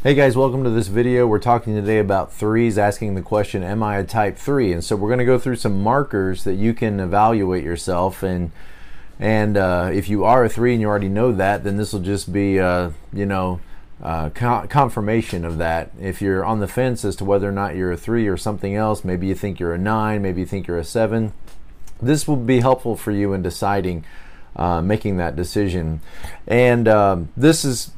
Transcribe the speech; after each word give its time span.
Hey 0.00 0.14
guys, 0.14 0.36
welcome 0.36 0.62
to 0.62 0.70
this 0.70 0.86
video. 0.86 1.26
We're 1.26 1.40
talking 1.40 1.74
today 1.74 1.98
about 1.98 2.32
threes, 2.32 2.78
asking 2.78 3.16
the 3.16 3.20
question, 3.20 3.64
am 3.64 3.82
I 3.82 3.96
a 3.96 4.04
type 4.04 4.38
three? 4.38 4.72
And 4.72 4.84
so 4.84 4.94
we're 4.94 5.08
going 5.08 5.18
to 5.18 5.24
go 5.24 5.40
through 5.40 5.56
some 5.56 5.82
markers 5.82 6.44
that 6.44 6.54
you 6.54 6.72
can 6.72 7.00
evaluate 7.00 7.64
yourself. 7.64 8.22
And 8.22 8.52
and 9.18 9.56
uh, 9.56 9.90
if 9.92 10.08
you 10.08 10.22
are 10.22 10.44
a 10.44 10.48
three 10.48 10.72
and 10.72 10.80
you 10.80 10.86
already 10.86 11.08
know 11.08 11.32
that, 11.32 11.64
then 11.64 11.78
this 11.78 11.92
will 11.92 11.98
just 11.98 12.32
be, 12.32 12.60
uh, 12.60 12.92
you 13.12 13.26
know, 13.26 13.58
uh, 14.00 14.30
confirmation 14.30 15.44
of 15.44 15.58
that. 15.58 15.90
If 16.00 16.22
you're 16.22 16.44
on 16.44 16.60
the 16.60 16.68
fence 16.68 17.04
as 17.04 17.16
to 17.16 17.24
whether 17.24 17.48
or 17.48 17.52
not 17.52 17.74
you're 17.74 17.90
a 17.90 17.96
three 17.96 18.28
or 18.28 18.36
something 18.36 18.76
else, 18.76 19.02
maybe 19.02 19.26
you 19.26 19.34
think 19.34 19.58
you're 19.58 19.74
a 19.74 19.78
nine, 19.78 20.22
maybe 20.22 20.42
you 20.42 20.46
think 20.46 20.68
you're 20.68 20.78
a 20.78 20.84
seven, 20.84 21.32
this 22.00 22.28
will 22.28 22.36
be 22.36 22.60
helpful 22.60 22.96
for 22.96 23.10
you 23.10 23.32
in 23.32 23.42
deciding, 23.42 24.04
uh, 24.54 24.80
making 24.80 25.16
that 25.16 25.34
decision. 25.34 26.02
And 26.46 26.86
um, 26.86 27.30
this 27.36 27.64
is 27.64 27.90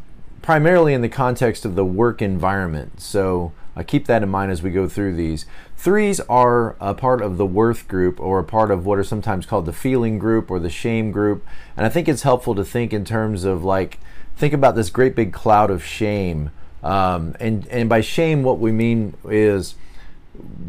primarily 0.42 0.94
in 0.94 1.00
the 1.00 1.08
context 1.08 1.64
of 1.64 1.74
the 1.74 1.84
work 1.84 2.22
environment. 2.22 3.00
So 3.00 3.52
uh, 3.76 3.82
keep 3.82 4.06
that 4.06 4.22
in 4.22 4.28
mind 4.28 4.52
as 4.52 4.62
we 4.62 4.70
go 4.70 4.88
through 4.88 5.14
these. 5.14 5.46
Threes 5.76 6.20
are 6.20 6.76
a 6.80 6.94
part 6.94 7.22
of 7.22 7.36
the 7.36 7.46
worth 7.46 7.88
group 7.88 8.20
or 8.20 8.38
a 8.38 8.44
part 8.44 8.70
of 8.70 8.84
what 8.84 8.98
are 8.98 9.04
sometimes 9.04 9.46
called 9.46 9.66
the 9.66 9.72
feeling 9.72 10.18
group 10.18 10.50
or 10.50 10.58
the 10.58 10.70
shame 10.70 11.10
group. 11.10 11.46
And 11.76 11.86
I 11.86 11.88
think 11.88 12.08
it's 12.08 12.22
helpful 12.22 12.54
to 12.54 12.64
think 12.64 12.92
in 12.92 13.04
terms 13.04 13.44
of 13.44 13.64
like, 13.64 13.98
think 14.36 14.52
about 14.52 14.74
this 14.74 14.90
great 14.90 15.14
big 15.14 15.32
cloud 15.32 15.70
of 15.70 15.84
shame. 15.84 16.50
Um, 16.82 17.36
and, 17.40 17.66
and 17.68 17.88
by 17.88 18.00
shame, 18.00 18.42
what 18.42 18.58
we 18.58 18.72
mean 18.72 19.14
is 19.24 19.74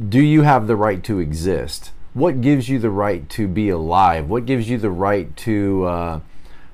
do 0.10 0.20
you 0.20 0.42
have 0.42 0.68
the 0.68 0.76
right 0.76 1.04
to 1.04 1.20
exist? 1.20 1.92
What 2.14 2.42
gives 2.42 2.68
you 2.68 2.80
the 2.80 2.90
right 2.90 3.28
to 3.30 3.48
be 3.48 3.70
alive? 3.70 4.28
What 4.30 4.46
gives 4.46 4.70
you 4.70 4.78
the 4.78 4.92
right 4.92 5.36
to 5.38 5.86
uh, 5.86 6.20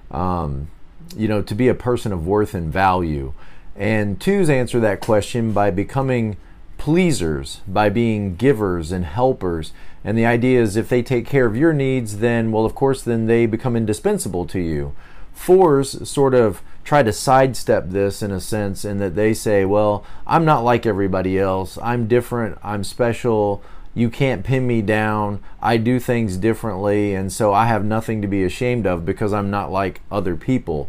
um, 0.09 0.67
you 1.15 1.27
know, 1.27 1.41
to 1.41 1.55
be 1.55 1.67
a 1.67 1.73
person 1.73 2.11
of 2.11 2.27
worth 2.27 2.53
and 2.53 2.71
value. 2.71 3.33
And 3.75 4.19
twos 4.19 4.49
answer 4.49 4.79
that 4.79 5.01
question 5.01 5.53
by 5.53 5.71
becoming 5.71 6.37
pleasers, 6.77 7.61
by 7.67 7.89
being 7.89 8.35
givers 8.35 8.91
and 8.91 9.05
helpers. 9.05 9.71
And 10.03 10.17
the 10.17 10.25
idea 10.25 10.61
is 10.61 10.75
if 10.75 10.89
they 10.89 11.03
take 11.03 11.25
care 11.25 11.45
of 11.45 11.57
your 11.57 11.73
needs, 11.73 12.17
then, 12.17 12.51
well, 12.51 12.65
of 12.65 12.75
course, 12.75 13.01
then 13.01 13.27
they 13.27 13.45
become 13.45 13.75
indispensable 13.75 14.45
to 14.47 14.59
you. 14.59 14.93
Fours 15.33 16.09
sort 16.09 16.33
of 16.33 16.61
try 16.83 17.03
to 17.03 17.13
sidestep 17.13 17.89
this 17.89 18.23
in 18.23 18.31
a 18.31 18.39
sense, 18.39 18.85
in 18.85 18.97
that 18.97 19.15
they 19.15 19.33
say, 19.33 19.65
well, 19.65 20.03
I'm 20.25 20.45
not 20.45 20.63
like 20.63 20.85
everybody 20.85 21.37
else. 21.37 21.77
I'm 21.83 22.07
different. 22.07 22.57
I'm 22.63 22.83
special 22.83 23.61
you 23.97 24.11
can't 24.11 24.43
pin 24.43 24.67
me 24.67 24.83
down. 24.83 25.39
I 25.59 25.77
do 25.77 25.99
things 25.99 26.37
differently, 26.37 27.15
and 27.15 27.33
so 27.33 27.51
I 27.51 27.65
have 27.65 27.83
nothing 27.83 28.21
to 28.21 28.27
be 28.27 28.43
ashamed 28.43 28.85
of 28.85 29.05
because 29.05 29.33
I'm 29.33 29.49
not 29.49 29.71
like 29.71 30.01
other 30.11 30.35
people. 30.35 30.87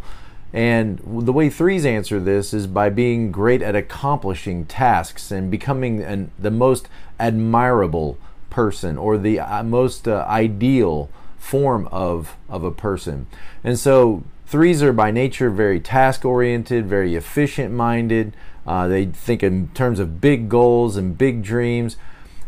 And 0.52 1.00
the 1.06 1.32
way 1.32 1.48
threes 1.48 1.86
answer 1.86 2.20
this 2.20 2.52
is 2.52 2.66
by 2.66 2.90
being 2.90 3.32
great 3.32 3.62
at 3.62 3.74
accomplishing 3.74 4.66
tasks 4.66 5.30
and 5.30 5.50
becoming 5.50 6.02
an, 6.02 6.30
the 6.38 6.50
most 6.50 6.88
admirable 7.18 8.18
person 8.50 8.98
or 8.98 9.16
the 9.16 9.40
uh, 9.40 9.62
most 9.62 10.06
uh, 10.06 10.26
ideal 10.28 11.08
form 11.38 11.88
of, 11.90 12.36
of 12.46 12.62
a 12.62 12.70
person. 12.70 13.26
And 13.64 13.78
so 13.78 14.22
threes 14.46 14.82
are 14.82 14.92
by 14.92 15.10
nature 15.10 15.48
very 15.48 15.80
task 15.80 16.26
oriented, 16.26 16.86
very 16.86 17.14
efficient 17.14 17.72
minded. 17.72 18.34
Uh, 18.66 18.86
they 18.86 19.06
think 19.06 19.42
in 19.42 19.68
terms 19.68 19.98
of 19.98 20.20
big 20.20 20.50
goals 20.50 20.98
and 20.98 21.16
big 21.16 21.42
dreams. 21.42 21.96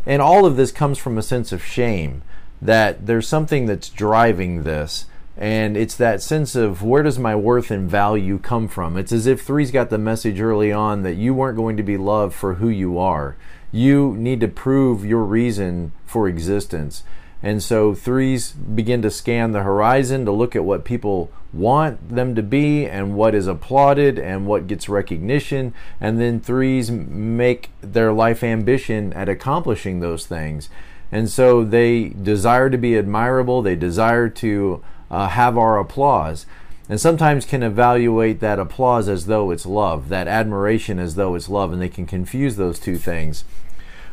And 0.05 0.21
all 0.21 0.45
of 0.45 0.55
this 0.55 0.71
comes 0.71 0.97
from 0.97 1.17
a 1.17 1.23
sense 1.23 1.51
of 1.51 1.63
shame 1.63 2.23
that 2.61 3.05
there's 3.05 3.27
something 3.27 3.65
that's 3.65 3.89
driving 3.89 4.63
this. 4.63 5.05
And 5.37 5.75
it's 5.75 5.95
that 5.95 6.21
sense 6.21 6.55
of 6.55 6.83
where 6.83 7.03
does 7.03 7.17
my 7.17 7.35
worth 7.35 7.71
and 7.71 7.89
value 7.89 8.37
come 8.37 8.67
from? 8.67 8.97
It's 8.97 9.11
as 9.11 9.25
if 9.25 9.41
Three's 9.41 9.71
got 9.71 9.89
the 9.89 9.97
message 9.97 10.39
early 10.39 10.71
on 10.71 11.03
that 11.03 11.15
you 11.15 11.33
weren't 11.33 11.57
going 11.57 11.77
to 11.77 11.83
be 11.83 11.97
loved 11.97 12.35
for 12.35 12.55
who 12.55 12.69
you 12.69 12.99
are. 12.99 13.35
You 13.71 14.15
need 14.17 14.41
to 14.41 14.47
prove 14.47 15.05
your 15.05 15.23
reason 15.23 15.93
for 16.05 16.27
existence. 16.27 17.03
And 17.43 17.61
so 17.61 17.93
threes 17.93 18.51
begin 18.51 19.01
to 19.01 19.11
scan 19.11 19.51
the 19.51 19.63
horizon 19.63 20.25
to 20.25 20.31
look 20.31 20.55
at 20.55 20.63
what 20.63 20.85
people 20.85 21.31
want 21.53 22.09
them 22.09 22.35
to 22.35 22.43
be 22.43 22.85
and 22.85 23.15
what 23.15 23.35
is 23.35 23.47
applauded 23.47 24.17
and 24.19 24.45
what 24.45 24.67
gets 24.67 24.87
recognition. 24.87 25.73
And 25.99 26.19
then 26.19 26.39
threes 26.39 26.91
make 26.91 27.69
their 27.81 28.13
life 28.13 28.43
ambition 28.43 29.11
at 29.13 29.27
accomplishing 29.27 29.99
those 29.99 30.25
things. 30.25 30.69
And 31.11 31.29
so 31.29 31.63
they 31.63 32.09
desire 32.09 32.69
to 32.69 32.77
be 32.77 32.97
admirable, 32.97 33.61
they 33.61 33.75
desire 33.75 34.29
to 34.29 34.83
uh, 35.09 35.27
have 35.27 35.57
our 35.57 35.77
applause. 35.77 36.45
And 36.87 36.99
sometimes 36.99 37.45
can 37.45 37.63
evaluate 37.63 38.39
that 38.39 38.59
applause 38.59 39.07
as 39.07 39.25
though 39.25 39.51
it's 39.51 39.65
love, 39.65 40.09
that 40.09 40.27
admiration 40.27 40.99
as 40.99 41.15
though 41.15 41.35
it's 41.35 41.49
love, 41.49 41.71
and 41.71 41.81
they 41.81 41.89
can 41.89 42.05
confuse 42.05 42.55
those 42.55 42.79
two 42.79 42.97
things. 42.97 43.45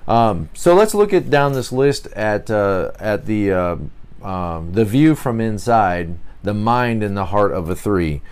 Um, 0.09 0.49
so 0.55 0.75
let's 0.75 0.95
look 0.95 1.13
at 1.13 1.29
down 1.29 1.53
this 1.53 1.71
list 1.71 2.07
at 2.09 2.51
uh, 2.51 2.93
at 2.99 3.27
the 3.27 3.53
uh, 3.53 3.77
um, 4.23 4.73
the 4.73 4.87
view 4.87 5.15
from 5.15 5.39
inside, 5.39 6.17
the 6.43 6.55
mind 6.55 7.03
and 7.03 7.15
the 7.15 7.27
heart 7.27 7.53
of 7.53 7.69
a 7.69 7.77
three. 7.77 8.23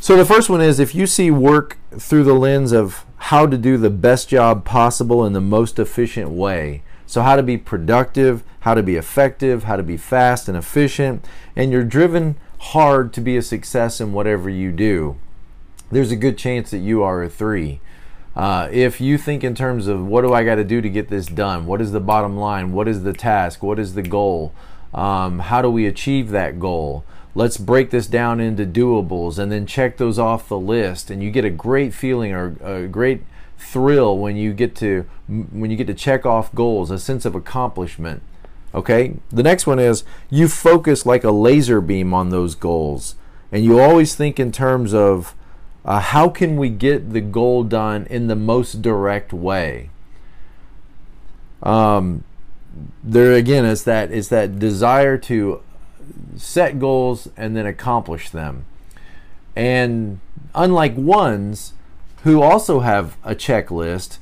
So 0.00 0.16
the 0.16 0.24
first 0.24 0.48
one 0.48 0.60
is 0.60 0.78
if 0.78 0.94
you 0.94 1.06
see 1.06 1.30
work 1.30 1.76
through 1.90 2.24
the 2.24 2.34
lens 2.34 2.72
of 2.72 3.04
how 3.16 3.46
to 3.46 3.58
do 3.58 3.76
the 3.76 3.90
best 3.90 4.28
job 4.28 4.64
possible 4.64 5.26
in 5.26 5.32
the 5.32 5.40
most 5.40 5.78
efficient 5.78 6.30
way. 6.30 6.82
So 7.06 7.22
how 7.22 7.36
to 7.36 7.42
be 7.42 7.58
productive, 7.58 8.42
how 8.60 8.74
to 8.74 8.82
be 8.82 8.96
effective, 8.96 9.64
how 9.64 9.76
to 9.76 9.82
be 9.82 9.96
fast 9.96 10.48
and 10.48 10.56
efficient, 10.56 11.24
and 11.54 11.70
you're 11.70 11.84
driven 11.84 12.36
hard 12.58 13.12
to 13.12 13.20
be 13.20 13.36
a 13.36 13.42
success 13.42 14.00
in 14.00 14.12
whatever 14.12 14.48
you 14.48 14.72
do. 14.72 15.16
There's 15.90 16.10
a 16.10 16.16
good 16.16 16.38
chance 16.38 16.70
that 16.70 16.78
you 16.78 17.02
are 17.02 17.22
a 17.22 17.28
three. 17.28 17.80
Uh, 18.34 18.68
if 18.72 19.00
you 19.00 19.18
think 19.18 19.44
in 19.44 19.54
terms 19.54 19.86
of 19.86 20.06
what 20.06 20.22
do 20.22 20.32
I 20.32 20.44
got 20.44 20.54
to 20.54 20.64
do 20.64 20.80
to 20.80 20.88
get 20.88 21.08
this 21.08 21.26
done, 21.26 21.66
what 21.66 21.80
is 21.80 21.92
the 21.92 22.00
bottom 22.00 22.36
line, 22.36 22.72
what 22.72 22.88
is 22.88 23.02
the 23.02 23.12
task, 23.12 23.62
what 23.62 23.78
is 23.78 23.94
the 23.94 24.02
goal, 24.02 24.52
um, 24.94 25.40
how 25.40 25.60
do 25.60 25.70
we 25.70 25.86
achieve 25.86 26.30
that 26.30 26.58
goal? 26.58 27.04
Let's 27.34 27.56
break 27.56 27.90
this 27.90 28.06
down 28.06 28.40
into 28.40 28.66
doables 28.66 29.38
and 29.38 29.50
then 29.50 29.66
check 29.66 29.96
those 29.96 30.18
off 30.18 30.48
the 30.48 30.58
list, 30.58 31.10
and 31.10 31.22
you 31.22 31.30
get 31.30 31.44
a 31.44 31.50
great 31.50 31.94
feeling 31.94 32.32
or 32.32 32.56
a 32.62 32.86
great 32.86 33.22
thrill 33.58 34.18
when 34.18 34.36
you 34.36 34.52
get 34.52 34.74
to 34.74 35.06
when 35.28 35.70
you 35.70 35.76
get 35.76 35.86
to 35.86 35.94
check 35.94 36.26
off 36.26 36.54
goals, 36.54 36.90
a 36.90 36.98
sense 36.98 37.24
of 37.24 37.34
accomplishment. 37.34 38.22
Okay. 38.74 39.16
The 39.30 39.42
next 39.42 39.66
one 39.66 39.78
is 39.78 40.04
you 40.30 40.48
focus 40.48 41.06
like 41.06 41.24
a 41.24 41.30
laser 41.30 41.80
beam 41.80 42.12
on 42.12 42.30
those 42.30 42.54
goals, 42.54 43.14
and 43.50 43.64
you 43.64 43.80
always 43.80 44.14
think 44.14 44.40
in 44.40 44.52
terms 44.52 44.92
of 44.92 45.34
uh, 45.84 46.00
how 46.00 46.28
can 46.28 46.56
we 46.56 46.68
get 46.68 47.12
the 47.12 47.20
goal 47.20 47.64
done 47.64 48.06
in 48.08 48.28
the 48.28 48.36
most 48.36 48.82
direct 48.82 49.32
way? 49.32 49.90
Um, 51.62 52.24
there 53.02 53.34
again, 53.34 53.64
it's 53.64 53.82
that 53.84 54.10
it's 54.12 54.28
that 54.28 54.58
desire 54.58 55.18
to 55.18 55.62
set 56.36 56.78
goals 56.78 57.28
and 57.36 57.56
then 57.56 57.66
accomplish 57.66 58.30
them. 58.30 58.64
And 59.54 60.20
unlike 60.54 60.96
ones 60.96 61.74
who 62.22 62.40
also 62.40 62.80
have 62.80 63.16
a 63.24 63.34
checklist, 63.34 64.18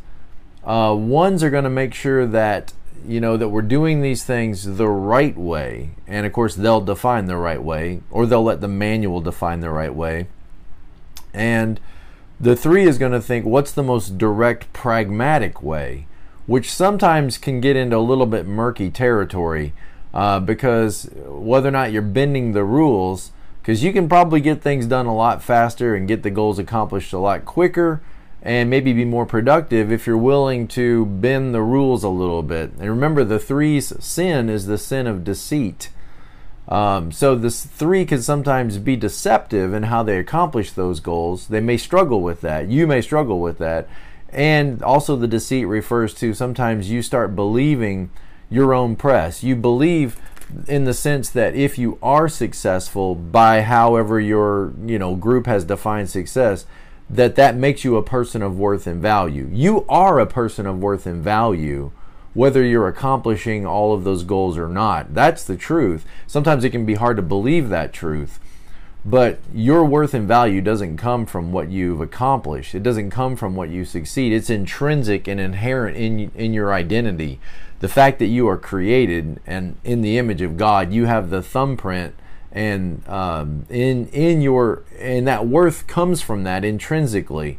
uh, 0.65 0.95
ones 0.99 1.43
are 1.43 1.51
going 1.51 1.65
to 1.65 1.71
make 1.71 1.95
sure 1.95 2.27
that 2.27 2.73
you 3.07 3.21
know 3.21 3.37
that 3.37 3.49
we're 3.49 3.63
doing 3.63 4.03
these 4.03 4.25
things 4.25 4.65
the 4.65 4.89
right 4.89 5.37
way, 5.37 5.91
and 6.07 6.27
of 6.27 6.33
course 6.33 6.55
they'll 6.55 6.81
define 6.81 7.27
the 7.27 7.37
right 7.37 7.63
way, 7.63 8.01
or 8.11 8.27
they'll 8.27 8.43
let 8.43 8.61
the 8.61 8.69
manual 8.69 9.21
define 9.21 9.61
the 9.61 9.71
right 9.71 9.95
way. 9.95 10.27
And 11.33 11.81
the 12.41 12.57
three 12.57 12.85
is 12.85 12.99
going 12.99 13.13
to 13.13 13.21
think, 13.21 13.45
what's 13.45 13.73
the 13.73 13.83
most 13.83 14.19
direct, 14.19 14.73
pragmatic 14.73 15.63
way? 15.63 16.07
Which 16.47 16.73
sometimes 16.73 17.39
can 17.39 17.61
get 17.61 17.77
into 17.77 17.97
a 17.97 17.99
little 17.99 18.27
bit 18.27 18.47
murky 18.47 18.91
territory 18.91 19.73
uh, 20.13 20.41
because 20.41 21.11
whether 21.27 21.69
or 21.69 21.73
not 21.73 21.93
you're 21.93 22.03
bending 22.03 22.53
the 22.53 22.65
rules, 22.65 23.31
because 23.61 23.85
you 23.85 23.93
can 23.93 24.09
probably 24.09 24.41
get 24.41 24.63
things 24.63 24.87
done 24.87 25.07
a 25.07 25.15
lot 25.15 25.43
faster 25.43 25.95
and 25.95 26.09
get 26.09 26.23
the 26.23 26.31
goals 26.31 26.59
accomplished 26.59 27.13
a 27.13 27.19
lot 27.19 27.45
quicker 27.45 28.01
and 28.43 28.71
maybe 28.71 28.93
be 28.93 29.05
more 29.05 29.27
productive 29.27 29.93
if 29.93 30.07
you're 30.07 30.17
willing 30.17 30.67
to 30.67 31.05
bend 31.07 31.55
the 31.55 31.63
rules 31.63 32.03
a 32.03 32.09
little 32.09 32.43
bit. 32.43 32.71
And 32.79 32.89
remember, 32.89 33.23
the 33.23 33.39
three's 33.39 33.93
sin 34.03 34.49
is 34.49 34.67
the 34.67 34.79
sin 34.79 35.07
of 35.07 35.25
deceit. 35.25 35.91
Um, 36.71 37.11
so 37.11 37.35
this 37.35 37.65
three 37.65 38.05
can 38.05 38.23
sometimes 38.23 38.79
be 38.79 38.95
deceptive 38.95 39.75
in 39.75 39.85
how 39.85 40.05
they 40.05 40.19
accomplish 40.19 40.71
those 40.71 41.01
goals. 41.01 41.49
They 41.49 41.61
may 41.61 41.77
struggle 41.77 42.21
with 42.21 42.41
that. 42.43 42.69
You 42.69 42.87
may 42.87 43.01
struggle 43.01 43.41
with 43.41 43.59
that. 43.59 43.89
And 44.33 44.81
also 44.83 45.17
the 45.17 45.27
deceit 45.27 45.65
refers 45.65 46.15
to 46.15 46.33
sometimes 46.33 46.89
you 46.89 47.03
start 47.03 47.35
believing 47.35 48.11
your 48.49 48.73
own 48.73 48.95
press. 48.95 49.43
You 49.43 49.57
believe 49.57 50.21
in 50.69 50.85
the 50.85 50.95
sense 50.95 51.29
that 51.31 51.55
if 51.55 51.79
you 51.79 51.99
are 52.03 52.29
successful 52.29 53.15
by 53.15 53.63
however 53.63 54.21
your 54.21 54.73
you 54.85 54.99
know 54.99 55.17
group 55.17 55.47
has 55.47 55.65
defined 55.65 56.11
success, 56.11 56.67
that 57.09 57.35
that 57.35 57.57
makes 57.57 57.85
you 57.85 57.97
a 57.97 58.03
person 58.03 58.43
of 58.43 58.59
worth 58.59 58.87
and 58.87 59.03
value. 59.03 59.49
You 59.53 59.85
are 59.89 60.21
a 60.21 60.27
person 60.27 60.67
of 60.67 60.79
worth 60.79 61.07
and 61.07 61.23
value 61.23 61.91
whether 62.35 62.63
you're 62.65 62.89
accomplishing 62.89 63.67
all 63.67 63.93
of 63.93 64.05
those 64.05 64.23
goals 64.25 64.57
or 64.57 64.69
not. 64.69 65.15
That's 65.15 65.45
the 65.45 65.57
truth. 65.57 66.05
Sometimes 66.27 66.65
it 66.65 66.71
can 66.71 66.87
be 66.87 66.95
hard 66.95 67.17
to 67.17 67.23
believe 67.23 67.69
that 67.69 67.93
truth. 67.93 68.39
but 69.05 69.39
your 69.55 69.85
worth 69.85 70.13
and 70.13 70.29
value 70.29 70.61
doesn't 70.61 70.99
come 70.99 71.25
from 71.25 71.53
what 71.53 71.71
you've 71.71 72.01
accomplished. 72.01 72.75
It 72.75 72.83
doesn't 72.83 73.11
come 73.11 73.35
from 73.35 73.55
what 73.57 73.71
you 73.71 73.85
succeed. 73.85 74.33
It's 74.33 74.51
intrinsic 74.51 75.27
and 75.27 75.41
inherent 75.41 75.97
in 75.97 76.31
in 76.35 76.53
your 76.53 76.73
identity. 76.75 77.41
The 77.81 77.89
fact 77.89 78.19
that 78.19 78.27
you 78.27 78.47
are 78.49 78.59
created 78.59 79.41
and 79.47 79.77
in 79.85 80.03
the 80.03 80.19
image 80.19 80.43
of 80.43 80.59
God, 80.59 80.93
you 80.93 81.07
have 81.07 81.31
the 81.31 81.43
thumbprint 81.43 82.15
and 82.53 83.03
um, 83.09 83.65
in 83.71 84.09
in 84.09 84.43
your 84.43 84.83
and 84.99 85.27
that 85.27 85.47
worth 85.47 85.87
comes 85.87 86.21
from 86.21 86.45
that 86.45 86.63
intrinsically. 86.65 87.59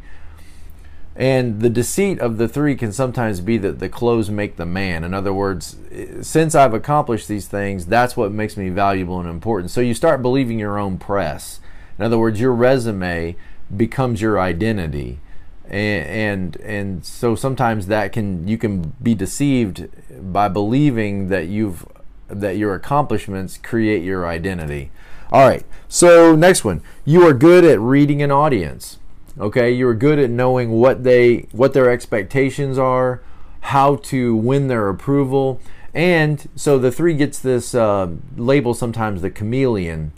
And 1.14 1.60
the 1.60 1.68
deceit 1.68 2.18
of 2.20 2.38
the 2.38 2.48
three 2.48 2.74
can 2.74 2.92
sometimes 2.92 3.40
be 3.40 3.58
that 3.58 3.80
the 3.80 3.88
clothes 3.88 4.30
make 4.30 4.56
the 4.56 4.64
man. 4.64 5.04
In 5.04 5.12
other 5.12 5.32
words, 5.32 5.76
since 6.22 6.54
I've 6.54 6.72
accomplished 6.72 7.28
these 7.28 7.46
things, 7.46 7.86
that's 7.86 8.16
what 8.16 8.32
makes 8.32 8.56
me 8.56 8.70
valuable 8.70 9.20
and 9.20 9.28
important. 9.28 9.70
So 9.70 9.82
you 9.82 9.92
start 9.92 10.22
believing 10.22 10.58
your 10.58 10.78
own 10.78 10.96
press. 10.98 11.60
In 11.98 12.04
other 12.04 12.18
words, 12.18 12.40
your 12.40 12.52
resume 12.52 13.36
becomes 13.74 14.22
your 14.22 14.40
identity. 14.40 15.20
And, 15.66 16.06
and 16.06 16.56
and 16.56 17.04
so 17.04 17.34
sometimes 17.34 17.86
that 17.86 18.12
can 18.12 18.48
you 18.48 18.58
can 18.58 18.94
be 19.02 19.14
deceived 19.14 19.88
by 20.32 20.48
believing 20.48 21.28
that 21.28 21.46
you've 21.46 21.86
that 22.28 22.56
your 22.56 22.74
accomplishments 22.74 23.58
create 23.58 24.02
your 24.02 24.26
identity. 24.26 24.90
All 25.30 25.46
right. 25.48 25.64
So 25.88 26.34
next 26.34 26.64
one, 26.64 26.82
you 27.04 27.26
are 27.26 27.32
good 27.32 27.64
at 27.64 27.78
reading 27.80 28.22
an 28.22 28.30
audience. 28.30 28.98
Okay, 29.38 29.72
you're 29.72 29.94
good 29.94 30.18
at 30.18 30.30
knowing 30.30 30.72
what 30.72 31.04
they 31.04 31.46
what 31.52 31.72
their 31.72 31.90
expectations 31.90 32.76
are, 32.76 33.22
how 33.60 33.96
to 33.96 34.36
win 34.36 34.68
their 34.68 34.88
approval, 34.88 35.60
and 35.94 36.48
so 36.54 36.78
the 36.78 36.92
three 36.92 37.14
gets 37.14 37.38
this 37.38 37.74
uh, 37.74 38.10
label 38.36 38.74
sometimes 38.74 39.22
the 39.22 39.30
chameleon 39.30 40.12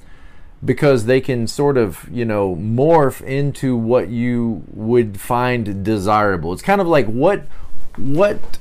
because 0.65 1.05
they 1.05 1.21
can 1.21 1.47
sort 1.47 1.77
of 1.77 2.09
you 2.11 2.25
know 2.25 2.57
morph 2.57 3.21
into 3.23 3.77
what 3.77 4.09
you 4.09 4.65
would 4.73 5.21
find 5.21 5.85
desirable. 5.85 6.53
It's 6.53 6.63
kind 6.63 6.81
of 6.81 6.89
like 6.89 7.07
what 7.07 7.47
what 7.97 8.59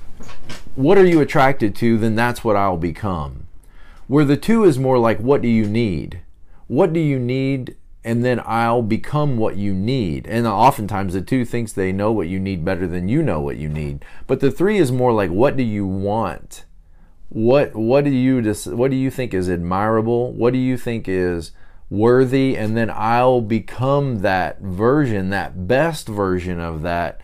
what 0.75 0.97
are 0.99 1.05
you 1.05 1.19
attracted 1.19 1.75
to? 1.77 1.97
Then 1.97 2.15
that's 2.15 2.43
what 2.43 2.55
I'll 2.55 2.77
become. 2.77 3.47
Where 4.07 4.25
the 4.25 4.37
two 4.37 4.63
is 4.65 4.77
more 4.77 4.99
like 4.99 5.19
what 5.19 5.41
do 5.41 5.47
you 5.47 5.65
need? 5.65 6.21
What 6.67 6.93
do 6.93 6.99
you 6.99 7.17
need 7.17 7.75
and 8.03 8.23
then 8.23 8.41
I'll 8.45 8.81
become 8.81 9.37
what 9.37 9.55
you 9.55 9.73
need. 9.73 10.27
And 10.27 10.45
oftentimes 10.45 11.13
the 11.13 11.21
two 11.21 11.45
thinks 11.45 11.71
they 11.71 11.91
know 11.91 12.11
what 12.11 12.27
you 12.27 12.39
need 12.39 12.65
better 12.65 12.87
than 12.87 13.07
you 13.07 13.23
know 13.23 13.39
what 13.39 13.57
you 13.57 13.69
need. 13.69 14.03
But 14.27 14.39
the 14.39 14.51
three 14.51 14.77
is 14.77 14.91
more 14.91 15.13
like 15.13 15.29
what 15.29 15.55
do 15.55 15.63
you 15.63 15.85
want? 15.85 16.65
What 17.29 17.75
what 17.75 18.03
do 18.03 18.11
you 18.11 18.53
what 18.67 18.91
do 18.91 18.97
you 18.97 19.09
think 19.09 19.33
is 19.33 19.49
admirable? 19.49 20.33
What 20.33 20.53
do 20.53 20.59
you 20.59 20.77
think 20.77 21.07
is 21.07 21.51
worthy? 21.89 22.57
And 22.57 22.75
then 22.75 22.91
I'll 22.93 23.41
become 23.41 24.19
that 24.21 24.59
version, 24.59 25.29
that 25.29 25.67
best 25.67 26.07
version 26.07 26.59
of 26.59 26.81
that 26.81 27.21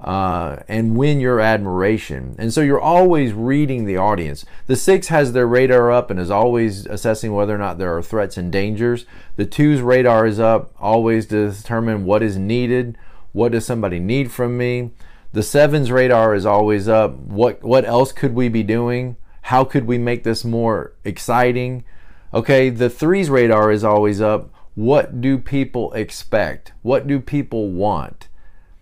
uh, 0.00 0.56
and 0.68 0.96
win 0.96 1.20
your 1.20 1.40
admiration. 1.40 2.36
And 2.38 2.52
so 2.52 2.60
you're 2.60 2.80
always 2.80 3.32
reading 3.32 3.84
the 3.84 3.96
audience. 3.96 4.44
The 4.66 4.76
six 4.76 5.08
has 5.08 5.32
their 5.32 5.46
radar 5.46 5.90
up 5.90 6.10
and 6.10 6.20
is 6.20 6.30
always 6.30 6.86
assessing 6.86 7.32
whether 7.34 7.54
or 7.54 7.58
not 7.58 7.78
there 7.78 7.96
are 7.96 8.02
threats 8.02 8.36
and 8.36 8.52
dangers. 8.52 9.06
The 9.36 9.46
two's 9.46 9.80
radar 9.80 10.26
is 10.26 10.38
up, 10.38 10.72
always 10.78 11.26
to 11.26 11.50
determine 11.50 12.04
what 12.04 12.22
is 12.22 12.36
needed. 12.36 12.96
What 13.32 13.52
does 13.52 13.66
somebody 13.66 13.98
need 13.98 14.30
from 14.30 14.56
me? 14.56 14.92
The 15.32 15.42
seven's 15.42 15.90
radar 15.90 16.34
is 16.34 16.46
always 16.46 16.88
up. 16.88 17.16
What 17.16 17.62
what 17.62 17.84
else 17.84 18.12
could 18.12 18.34
we 18.34 18.48
be 18.48 18.62
doing? 18.62 19.16
How 19.42 19.64
could 19.64 19.86
we 19.86 19.98
make 19.98 20.24
this 20.24 20.44
more 20.44 20.94
exciting? 21.04 21.84
Okay, 22.32 22.70
the 22.70 22.90
three's 22.90 23.30
radar 23.30 23.70
is 23.70 23.84
always 23.84 24.20
up. 24.20 24.50
What 24.74 25.20
do 25.20 25.38
people 25.38 25.92
expect? 25.92 26.72
What 26.82 27.06
do 27.06 27.20
people 27.20 27.70
want? 27.70 28.27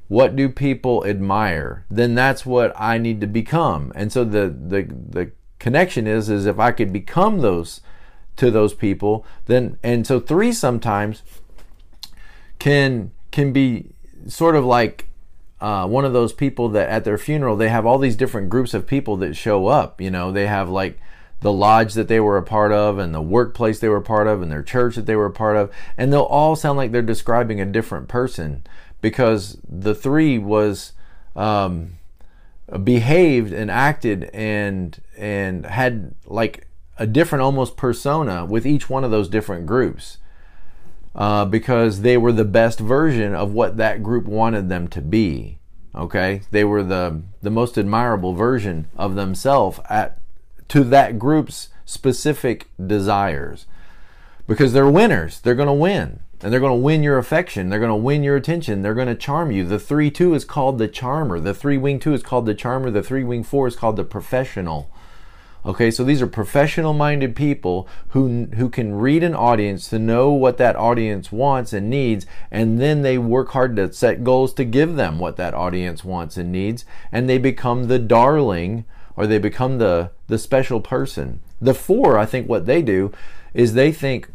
What 0.08 0.37
do 0.37 0.49
people 0.49 1.05
admire? 1.06 1.85
Then 1.91 2.14
that's 2.14 2.47
what 2.47 2.73
i 2.79 2.99
need 2.99 3.20
to 3.20 3.26
become. 3.26 3.93
And 3.94 4.12
so 4.12 4.25
the 4.25 4.49
the 4.49 4.82
the 5.08 5.32
connection 5.58 6.06
is 6.06 6.29
is 6.29 6.47
if 6.47 6.58
i 6.58 6.70
could 6.70 6.93
become 6.93 7.41
those 7.41 7.81
to 8.37 8.50
those 8.50 8.75
people 8.75 9.25
then 9.47 9.79
and 9.82 10.06
so 10.06 10.20
three 10.20 10.53
sometimes 10.53 11.23
can 12.58 13.11
can 13.31 13.53
be 13.53 13.87
sort 14.26 14.55
of 14.55 14.64
like 14.64 15.06
uh, 15.58 15.87
one 15.87 16.05
of 16.05 16.12
those 16.12 16.35
people 16.35 16.69
that 16.69 16.91
at 16.91 17.05
their 17.05 17.17
funeral 17.17 17.56
they 17.56 17.70
have 17.70 17.87
all 17.87 17.99
these 17.99 18.17
different 18.17 18.50
groups 18.50 18.75
of 18.75 18.87
people 18.87 19.17
that 19.17 19.35
show 19.35 19.67
up 19.67 20.00
you 20.00 20.11
know? 20.11 20.31
They 20.31 20.47
have 20.47 20.69
like 20.69 20.99
the 21.41 21.52
lodge 21.52 21.94
that 21.94 22.09
they 22.09 22.20
were 22.20 22.37
a 22.37 22.43
part 22.43 22.73
of 22.73 22.99
and 22.99 23.14
the 23.14 23.20
workplace 23.20 23.79
they 23.79 23.88
were 23.88 23.99
a 23.99 24.02
part 24.02 24.26
of 24.26 24.43
and 24.43 24.50
their 24.50 24.62
church 24.62 24.97
that 24.97 25.06
they 25.06 25.17
were 25.17 25.26
a 25.26 25.32
part 25.32 25.56
of. 25.56 25.70
And 25.97 26.12
they'll 26.12 26.23
all 26.23 26.56
sound 26.56 26.76
like 26.76 26.93
they're 26.93 27.02
describing 27.02 27.61
a 27.61 27.67
different 27.67 28.09
person 28.09 28.64
because 29.00 29.58
the 29.69 29.94
three 29.94 30.38
was 30.38 30.93
um, 31.34 31.98
behaved 32.82 33.52
and 33.52 33.70
acted 33.70 34.31
and 34.32 35.00
and 35.16 35.66
had 35.66 36.14
like 36.26 36.66
a 36.98 37.06
different 37.06 37.43
almost 37.43 37.76
persona 37.76 38.44
with 38.44 38.66
each 38.66 38.88
one 38.88 39.04
of 39.04 39.10
those 39.10 39.28
different 39.28 39.66
groups 39.66 40.19
uh, 41.14 41.44
because 41.44 42.00
they 42.00 42.16
were 42.16 42.32
the 42.32 42.44
best 42.44 42.81
version 42.81 43.34
of 43.34 43.52
what 43.52 43.76
that 43.76 44.02
group 44.02 44.25
wanted 44.25 44.69
them 44.69 44.88
to 44.88 45.00
be 45.00 45.58
okay? 45.96 46.42
They 46.50 46.64
were 46.64 46.82
the 46.82 47.22
the 47.42 47.50
most 47.50 47.78
admirable 47.78 48.34
version 48.34 48.88
of 48.96 49.14
themselves 49.14 49.81
at 49.88 50.19
to 50.69 50.84
that 50.84 51.19
group's 51.19 51.69
specific 51.84 52.69
desires 52.84 53.66
because 54.46 54.72
they're 54.72 54.90
winners. 54.90 55.40
They're 55.40 55.54
going 55.54 55.69
to 55.69 55.72
win 55.72 56.20
and 56.43 56.53
they're 56.53 56.61
going 56.61 56.79
to 56.79 56.85
win 56.85 57.03
your 57.03 57.19
affection. 57.19 57.69
They're 57.69 57.79
going 57.79 57.88
to 57.88 57.97
win 57.97 58.23
your 58.23 58.37
attention. 58.37 58.83
They're 58.83 58.94
going 58.94 59.09
to 59.09 59.15
charm 59.15 59.50
you. 59.50 59.65
The 59.65 59.79
3 59.79 60.11
2 60.11 60.35
is 60.35 60.44
called 60.44 60.79
the 60.79 60.88
charmer. 60.88 61.41
The 61.41 61.55
3 61.55 61.79
wing 61.79 61.99
2 61.99 62.15
is 62.15 62.23
called 62.23 62.47
the 62.47 62.55
charmer. 62.55 62.91
The 62.91 63.03
3 63.03 63.25
wing 63.25 63.43
4 63.43 63.69
is 63.69 63.77
called 63.77 63.97
the 63.97 64.05
professional. 64.05 64.91
Okay, 65.67 65.91
so 65.91 66.05
these 66.05 66.23
are 66.23 66.29
professional 66.29 66.93
minded 66.93 67.35
people 67.35 67.88
who, 68.11 68.44
who 68.55 68.69
can 68.69 68.94
read 68.94 69.25
an 69.25 69.35
audience 69.35 69.88
to 69.88 69.99
know 69.99 70.31
what 70.31 70.59
that 70.59 70.77
audience 70.77 71.33
wants 71.33 71.73
and 71.73 71.91
needs, 71.91 72.25
and 72.53 72.81
then 72.81 73.03
they 73.03 73.19
work 73.19 73.49
hard 73.49 73.75
to 73.75 73.93
set 73.93 74.23
goals 74.23 74.55
to 74.55 74.65
give 74.65 74.94
them 74.94 75.19
what 75.19 75.37
that 75.38 75.55
audience 75.55 76.05
wants 76.05 76.37
and 76.37 76.53
needs, 76.53 76.85
and 77.11 77.29
they 77.29 77.38
become 77.38 77.88
the 77.88 77.99
darling 77.99 78.85
or 79.17 79.27
they 79.27 79.38
become 79.38 79.79
the, 79.79 80.12
the 80.29 80.38
special 80.38 80.81
person. 80.81 81.41
The 81.61 81.75
four, 81.75 82.17
I 82.17 82.27
think 82.27 82.49
what 82.49 82.67
they 82.67 82.81
do 82.81 83.11
is 83.53 83.75
they 83.75 83.91
think, 83.91 84.29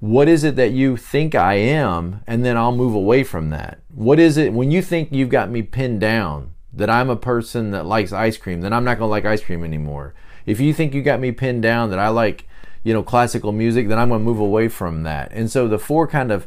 what 0.00 0.28
is 0.28 0.44
it 0.44 0.56
that 0.56 0.72
you 0.72 0.96
think 0.96 1.34
I 1.34 1.54
am? 1.54 2.22
And 2.26 2.44
then 2.44 2.56
I'll 2.56 2.74
move 2.74 2.94
away 2.94 3.24
from 3.24 3.50
that. 3.50 3.78
What 3.94 4.18
is 4.18 4.36
it 4.36 4.52
when 4.52 4.70
you 4.70 4.82
think 4.82 5.10
you've 5.10 5.30
got 5.30 5.50
me 5.50 5.62
pinned 5.62 6.00
down, 6.00 6.52
that 6.76 6.90
I'm 6.90 7.08
a 7.08 7.16
person 7.16 7.70
that 7.70 7.86
likes 7.86 8.12
ice 8.12 8.36
cream, 8.36 8.60
then 8.60 8.72
I'm 8.72 8.84
not 8.84 8.98
going 8.98 9.08
to 9.08 9.10
like 9.10 9.24
ice 9.24 9.42
cream 9.42 9.64
anymore. 9.64 10.14
If 10.44 10.60
you 10.60 10.74
think 10.74 10.94
you 10.94 11.02
got 11.02 11.20
me 11.20 11.32
pinned 11.32 11.62
down, 11.62 11.90
that 11.90 11.98
I 11.98 12.08
like, 12.08 12.46
you 12.84 12.92
know, 12.92 13.02
classical 13.02 13.50
music, 13.50 13.88
then 13.88 13.98
I'm 13.98 14.10
going 14.10 14.20
to 14.20 14.24
move 14.24 14.38
away 14.38 14.68
from 14.68 15.02
that. 15.04 15.32
And 15.32 15.50
so 15.50 15.66
the 15.66 15.78
four 15.78 16.06
kind 16.06 16.30
of, 16.30 16.46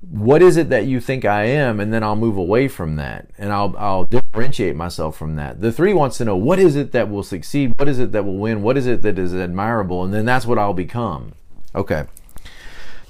what 0.00 0.42
is 0.42 0.56
it 0.56 0.70
that 0.70 0.86
you 0.86 0.98
think 0.98 1.24
I 1.24 1.44
am? 1.44 1.78
And 1.78 1.92
then 1.92 2.02
I'll 2.02 2.16
move 2.16 2.36
away 2.36 2.66
from 2.68 2.96
that 2.96 3.28
and 3.38 3.52
I'll, 3.52 3.74
I'll 3.78 4.04
differentiate 4.04 4.74
myself 4.74 5.16
from 5.16 5.36
that. 5.36 5.60
The 5.60 5.70
three 5.70 5.94
wants 5.94 6.18
to 6.18 6.24
know 6.24 6.36
what 6.36 6.58
is 6.58 6.74
it 6.74 6.90
that 6.92 7.08
will 7.08 7.22
succeed? 7.22 7.74
What 7.78 7.88
is 7.88 7.98
it 7.98 8.10
that 8.12 8.24
will 8.24 8.38
win? 8.38 8.62
What 8.62 8.76
is 8.76 8.86
it 8.86 9.02
that 9.02 9.18
is 9.18 9.34
admirable? 9.34 10.02
And 10.02 10.12
then 10.12 10.24
that's 10.24 10.46
what 10.46 10.58
I'll 10.58 10.74
become. 10.74 11.34
Okay 11.74 12.06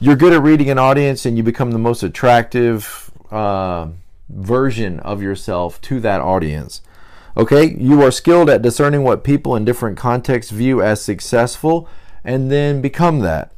you're 0.03 0.17
good 0.17 0.33
at 0.33 0.43
reading 0.43 0.71
an 0.71 0.79
audience 0.79 1.27
and 1.27 1.37
you 1.37 1.43
become 1.43 1.73
the 1.73 1.79
most 1.79 2.03
attractive 2.03 3.11
uh, 3.31 3.89
version 4.31 4.99
of 5.01 5.21
yourself 5.21 5.79
to 5.83 6.01
that 6.01 6.23
audience. 6.23 6.81
Okay, 7.37 7.75
you 7.77 8.03
are 8.03 8.11
skilled 8.11 8.49
at 8.49 8.63
discerning 8.63 9.03
what 9.03 9.23
people 9.23 9.55
in 9.55 9.65
different 9.67 9.99
contexts 9.99 10.51
view 10.51 10.83
as 10.83 11.03
successful 11.03 11.87
and 12.25 12.51
then 12.51 12.81
become 12.81 13.21
that. 13.21 13.53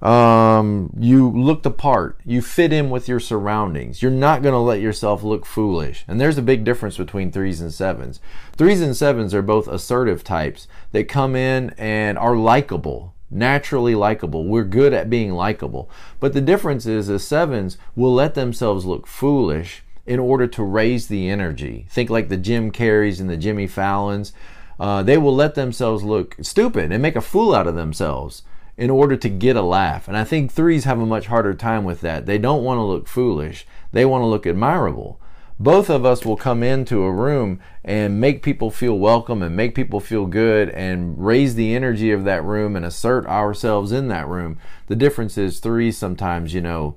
Um, 0.00 0.90
you 0.98 1.30
look 1.30 1.62
the 1.62 1.70
part, 1.70 2.18
you 2.24 2.40
fit 2.40 2.72
in 2.72 2.88
with 2.88 3.06
your 3.06 3.20
surroundings. 3.20 4.02
You're 4.02 4.10
not 4.10 4.42
going 4.42 4.54
to 4.54 4.58
let 4.58 4.80
yourself 4.80 5.22
look 5.22 5.44
foolish. 5.46 6.04
And 6.08 6.20
there's 6.20 6.38
a 6.38 6.42
big 6.42 6.64
difference 6.64 6.96
between 6.96 7.30
threes 7.30 7.60
and 7.60 7.72
sevens. 7.72 8.18
Threes 8.56 8.80
and 8.80 8.96
sevens 8.96 9.34
are 9.34 9.42
both 9.42 9.68
assertive 9.68 10.24
types 10.24 10.66
that 10.90 11.04
come 11.04 11.36
in 11.36 11.70
and 11.76 12.18
are 12.18 12.34
likable 12.34 13.14
naturally 13.32 13.94
likable. 13.94 14.44
We're 14.44 14.64
good 14.64 14.92
at 14.92 15.10
being 15.10 15.32
likable. 15.32 15.90
But 16.20 16.32
the 16.32 16.40
difference 16.40 16.86
is 16.86 17.06
the 17.06 17.18
sevens 17.18 17.78
will 17.96 18.14
let 18.14 18.34
themselves 18.34 18.84
look 18.84 19.06
foolish 19.06 19.82
in 20.06 20.18
order 20.18 20.46
to 20.46 20.62
raise 20.62 21.06
the 21.06 21.28
energy. 21.28 21.86
Think 21.88 22.10
like 22.10 22.28
the 22.28 22.36
Jim 22.36 22.70
Carreys 22.70 23.20
and 23.20 23.30
the 23.30 23.36
Jimmy 23.36 23.66
Fallons. 23.66 24.32
Uh, 24.78 25.02
they 25.02 25.16
will 25.16 25.34
let 25.34 25.54
themselves 25.54 26.02
look 26.02 26.36
stupid 26.42 26.90
and 26.90 27.00
make 27.00 27.16
a 27.16 27.20
fool 27.20 27.54
out 27.54 27.66
of 27.66 27.76
themselves 27.76 28.42
in 28.76 28.90
order 28.90 29.16
to 29.16 29.28
get 29.28 29.54
a 29.54 29.62
laugh. 29.62 30.08
And 30.08 30.16
I 30.16 30.24
think 30.24 30.50
threes 30.50 30.84
have 30.84 30.98
a 30.98 31.06
much 31.06 31.26
harder 31.26 31.54
time 31.54 31.84
with 31.84 32.00
that. 32.00 32.26
They 32.26 32.38
don't 32.38 32.64
want 32.64 32.78
to 32.78 32.82
look 32.82 33.06
foolish, 33.06 33.66
they 33.92 34.04
want 34.04 34.22
to 34.22 34.26
look 34.26 34.46
admirable. 34.46 35.20
Both 35.62 35.88
of 35.88 36.04
us 36.04 36.24
will 36.24 36.36
come 36.36 36.62
into 36.62 37.04
a 37.04 37.12
room 37.12 37.60
and 37.84 38.20
make 38.20 38.42
people 38.42 38.70
feel 38.70 38.98
welcome 38.98 39.42
and 39.42 39.54
make 39.54 39.76
people 39.76 40.00
feel 40.00 40.26
good 40.26 40.68
and 40.70 41.24
raise 41.24 41.54
the 41.54 41.74
energy 41.74 42.10
of 42.10 42.24
that 42.24 42.42
room 42.42 42.74
and 42.74 42.84
assert 42.84 43.24
ourselves 43.26 43.92
in 43.92 44.08
that 44.08 44.26
room. 44.26 44.58
The 44.88 44.96
difference 44.96 45.38
is 45.38 45.60
three 45.60 45.92
sometimes, 45.92 46.52
you 46.52 46.60
know, 46.60 46.96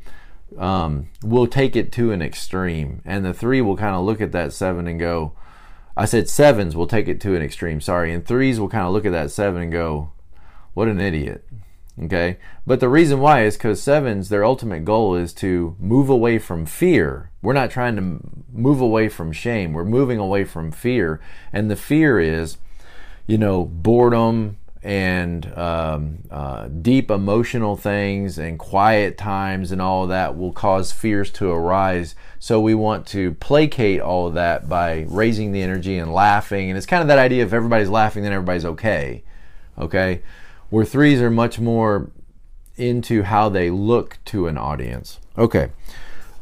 um, 0.57 1.09
will 1.23 1.45
take 1.45 1.75
it 1.75 1.91
to 1.93 2.11
an 2.11 2.23
extreme, 2.23 3.01
and 3.05 3.23
the 3.23 3.33
three 3.33 3.61
will 3.61 3.77
kind 3.77 3.95
of 3.95 4.03
look 4.03 4.21
at 4.21 4.31
that 4.31 4.51
seven 4.51 4.87
and 4.87 4.99
go, 4.99 5.33
I 5.95 6.05
said 6.05 6.27
sevens 6.27 6.75
will 6.75 6.87
take 6.87 7.07
it 7.07 7.21
to 7.21 7.35
an 7.35 7.41
extreme, 7.41 7.81
sorry, 7.81 8.13
and 8.13 8.25
threes 8.25 8.59
will 8.59 8.69
kind 8.69 8.85
of 8.85 8.93
look 8.93 9.05
at 9.05 9.11
that 9.11 9.31
seven 9.31 9.61
and 9.61 9.71
go, 9.71 10.11
what 10.73 10.87
an 10.87 10.99
idiot. 10.99 11.45
Okay, 12.03 12.37
but 12.67 12.81
the 12.81 12.89
reason 12.89 13.21
why 13.21 13.43
is 13.43 13.55
because 13.55 13.81
sevens, 13.81 14.27
their 14.27 14.43
ultimate 14.43 14.83
goal 14.83 15.15
is 15.15 15.31
to 15.35 15.77
move 15.79 16.09
away 16.09 16.39
from 16.39 16.65
fear. 16.65 17.31
We're 17.41 17.53
not 17.53 17.71
trying 17.71 17.95
to 17.95 18.19
move 18.51 18.81
away 18.81 19.07
from 19.07 19.31
shame. 19.31 19.71
We're 19.71 19.85
moving 19.85 20.19
away 20.19 20.43
from 20.43 20.71
fear, 20.71 21.21
and 21.53 21.71
the 21.71 21.77
fear 21.77 22.19
is, 22.19 22.57
you 23.27 23.37
know, 23.37 23.63
boredom, 23.63 24.57
and 24.85 25.51
um, 25.57 26.19
uh, 26.29 26.67
deep 26.67 27.09
emotional 27.09 27.75
things 27.75 28.37
and 28.37 28.59
quiet 28.59 29.17
times 29.17 29.71
and 29.71 29.81
all 29.81 30.05
that 30.05 30.37
will 30.37 30.51
cause 30.51 30.91
fears 30.91 31.31
to 31.31 31.49
arise. 31.49 32.13
So 32.37 32.61
we 32.61 32.75
want 32.75 33.07
to 33.07 33.33
placate 33.33 33.99
all 33.99 34.27
of 34.27 34.35
that 34.35 34.69
by 34.69 35.07
raising 35.09 35.53
the 35.53 35.63
energy 35.63 35.97
and 35.97 36.13
laughing. 36.13 36.69
And 36.69 36.77
it's 36.77 36.85
kind 36.85 37.01
of 37.01 37.07
that 37.07 37.17
idea 37.17 37.43
if 37.43 37.51
everybody's 37.51 37.89
laughing, 37.89 38.21
then 38.21 38.31
everybody's 38.31 38.63
okay. 38.63 39.23
Okay? 39.79 40.21
Where 40.75 40.83
threes 40.83 41.21
are 41.21 41.31
much 41.31 41.57
more 41.57 42.11
into 42.75 43.23
how 43.23 43.47
they 43.47 43.69
look 43.69 44.17
to 44.25 44.47
an 44.47 44.57
audience. 44.57 45.21
Okay. 45.37 45.69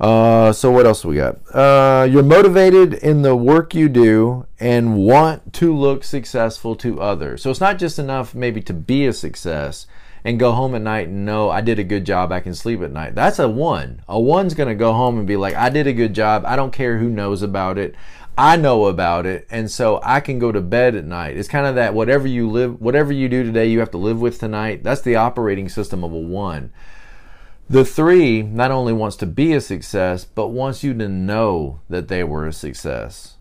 Uh, 0.02 0.52
so 0.52 0.72
what 0.72 0.88
else 0.88 1.06
we 1.06 1.18
got? 1.18 1.38
Uh, 1.56 2.08
you're 2.10 2.24
motivated 2.24 2.96
in 2.96 3.22
the 3.22 3.36
work 3.36 3.76
you 3.76 3.88
do 3.88 4.48
and 4.60 4.98
want 4.98 5.54
to 5.54 5.72
look 5.78 6.04
successful 6.04 6.76
to 6.78 7.00
others. 7.00 7.44
So 7.44 7.52
it's 7.52 7.60
not 7.60 7.78
just 7.78 8.00
enough 8.00 8.34
maybe 8.34 8.60
to 8.62 8.74
be 8.74 9.06
a 9.06 9.14
success 9.14 9.86
and 10.24 10.40
go 10.40 10.54
home 10.54 10.74
at 10.74 10.82
night 10.82 11.10
and 11.10 11.26
know 11.26 11.52
I 11.52 11.62
did 11.62 11.78
a 11.78 11.84
good 11.84 12.04
job. 12.04 12.32
I 12.32 12.40
can 12.40 12.56
sleep 12.56 12.82
at 12.82 12.92
night. 12.92 13.14
That's 13.14 13.38
a 13.38 13.48
one. 13.48 14.02
A 14.08 14.20
one's 14.20 14.56
gonna 14.56 14.74
go 14.74 14.94
home 14.94 15.20
and 15.20 15.28
be 15.28 15.38
like, 15.38 15.54
I 15.54 15.70
did 15.70 15.86
a 15.86 15.94
good 15.94 16.16
job. 16.16 16.44
I 16.44 16.56
don't 16.56 16.74
care 16.74 16.98
who 16.98 17.10
knows 17.10 17.44
about 17.44 17.78
it. 17.78 17.94
I 18.38 18.58
know 18.58 18.86
about 18.86 19.28
it, 19.28 19.48
and 19.52 19.70
so 19.70 20.00
I 20.04 20.20
can 20.20 20.40
go 20.40 20.52
to 20.52 20.60
bed 20.60 20.96
at 20.96 21.06
night. 21.06 21.38
It's 21.38 21.48
kind 21.48 21.68
of 21.68 21.76
that 21.76 21.94
whatever 21.94 22.28
you 22.28 22.50
live, 22.50 22.82
whatever 22.82 23.14
you 23.14 23.30
do 23.30 23.44
today, 23.44 23.68
you 23.68 23.80
have 23.80 23.92
to 23.92 23.98
live 23.98 24.20
with 24.20 24.40
tonight. 24.40 24.84
That's 24.84 25.02
the 25.02 25.16
operating 25.16 25.70
system 25.70 26.04
of 26.04 26.12
a 26.12 26.18
one. 26.18 26.72
The 27.70 27.86
three 27.86 28.42
not 28.42 28.72
only 28.72 28.92
wants 28.92 29.16
to 29.18 29.28
be 29.28 29.54
a 29.54 29.62
success, 29.62 30.26
but 30.26 30.48
wants 30.48 30.84
you 30.84 30.94
to 30.96 31.08
know 31.08 31.80
that 31.90 32.08
they 32.08 32.24
were 32.24 32.48
a 32.48 32.54
success. 32.54 33.36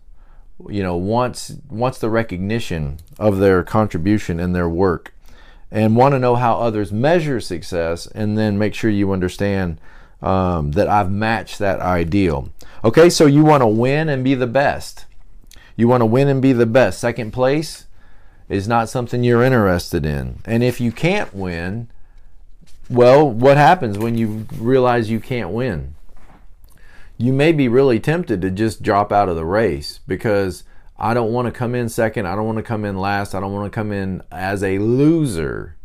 You 0.69 0.83
know, 0.83 0.95
wants 0.95 1.55
wants 1.69 1.97
the 1.97 2.11
recognition 2.11 2.99
of 3.17 3.39
their 3.39 3.63
contribution 3.63 4.39
and 4.39 4.55
their 4.55 4.69
work, 4.69 5.13
and 5.71 5.95
want 5.95 6.13
to 6.13 6.19
know 6.19 6.35
how 6.35 6.59
others 6.59 6.91
measure 6.91 7.39
success, 7.39 8.05
and 8.05 8.37
then 8.37 8.59
make 8.59 8.75
sure 8.75 8.91
you 8.91 9.11
understand 9.11 9.81
um, 10.21 10.71
that 10.73 10.87
I've 10.87 11.11
matched 11.11 11.57
that 11.59 11.79
ideal. 11.79 12.49
Okay, 12.85 13.09
so 13.09 13.25
you 13.25 13.45
want 13.45 13.61
to 13.61 13.67
win 13.67 14.09
and 14.09 14.23
be 14.23 14.35
the 14.35 14.47
best. 14.47 15.05
You 15.77 15.87
want 15.87 16.01
to 16.01 16.05
win 16.05 16.27
and 16.27 16.41
be 16.41 16.51
the 16.51 16.65
best. 16.65 16.99
Second 16.99 17.31
place 17.31 17.85
is 18.49 18.67
not 18.67 18.89
something 18.89 19.23
you're 19.23 19.43
interested 19.43 20.05
in, 20.05 20.39
and 20.45 20.63
if 20.63 20.81
you 20.81 20.91
can't 20.91 21.33
win, 21.33 21.87
well, 22.89 23.29
what 23.29 23.55
happens 23.55 23.97
when 23.97 24.17
you 24.17 24.47
realize 24.57 25.09
you 25.09 25.21
can't 25.21 25.49
win? 25.49 25.95
You 27.17 27.31
may 27.31 27.53
be 27.53 27.69
really 27.69 27.99
tempted 27.99 28.41
to 28.41 28.51
just 28.51 28.83
drop 28.83 29.13
out 29.13 29.29
of 29.29 29.37
the 29.37 29.45
race 29.45 30.01
because 30.05 30.65
I 30.97 31.13
don't 31.13 31.31
want 31.31 31.45
to 31.45 31.51
come 31.51 31.75
in 31.75 31.87
second. 31.87 32.27
I 32.27 32.35
don't 32.35 32.45
want 32.45 32.57
to 32.57 32.63
come 32.63 32.83
in 32.83 32.97
last. 32.97 33.33
I 33.33 33.39
don't 33.39 33.53
want 33.53 33.71
to 33.71 33.75
come 33.75 33.93
in 33.93 34.21
as 34.31 34.61
a 34.61 34.79
loser. 34.79 35.77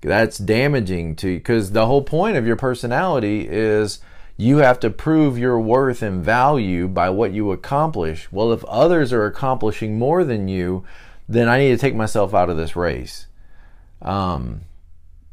That's 0.00 0.38
damaging 0.38 1.16
to 1.16 1.28
you 1.30 1.38
because 1.38 1.72
the 1.72 1.86
whole 1.86 2.02
point 2.02 2.36
of 2.36 2.46
your 2.46 2.54
personality 2.54 3.48
is 3.50 3.98
you 4.36 4.58
have 4.58 4.78
to 4.80 4.90
prove 4.90 5.38
your 5.38 5.58
worth 5.58 6.02
and 6.02 6.22
value 6.22 6.88
by 6.88 7.08
what 7.10 7.32
you 7.32 7.52
accomplish. 7.52 8.30
Well, 8.30 8.52
if 8.52 8.64
others 8.64 9.12
are 9.12 9.24
accomplishing 9.24 9.98
more 9.98 10.24
than 10.24 10.48
you, 10.48 10.84
then 11.28 11.48
I 11.48 11.58
need 11.58 11.70
to 11.70 11.78
take 11.78 11.94
myself 11.94 12.34
out 12.34 12.50
of 12.50 12.56
this 12.56 12.76
race. 12.76 13.26
Um, 14.02 14.62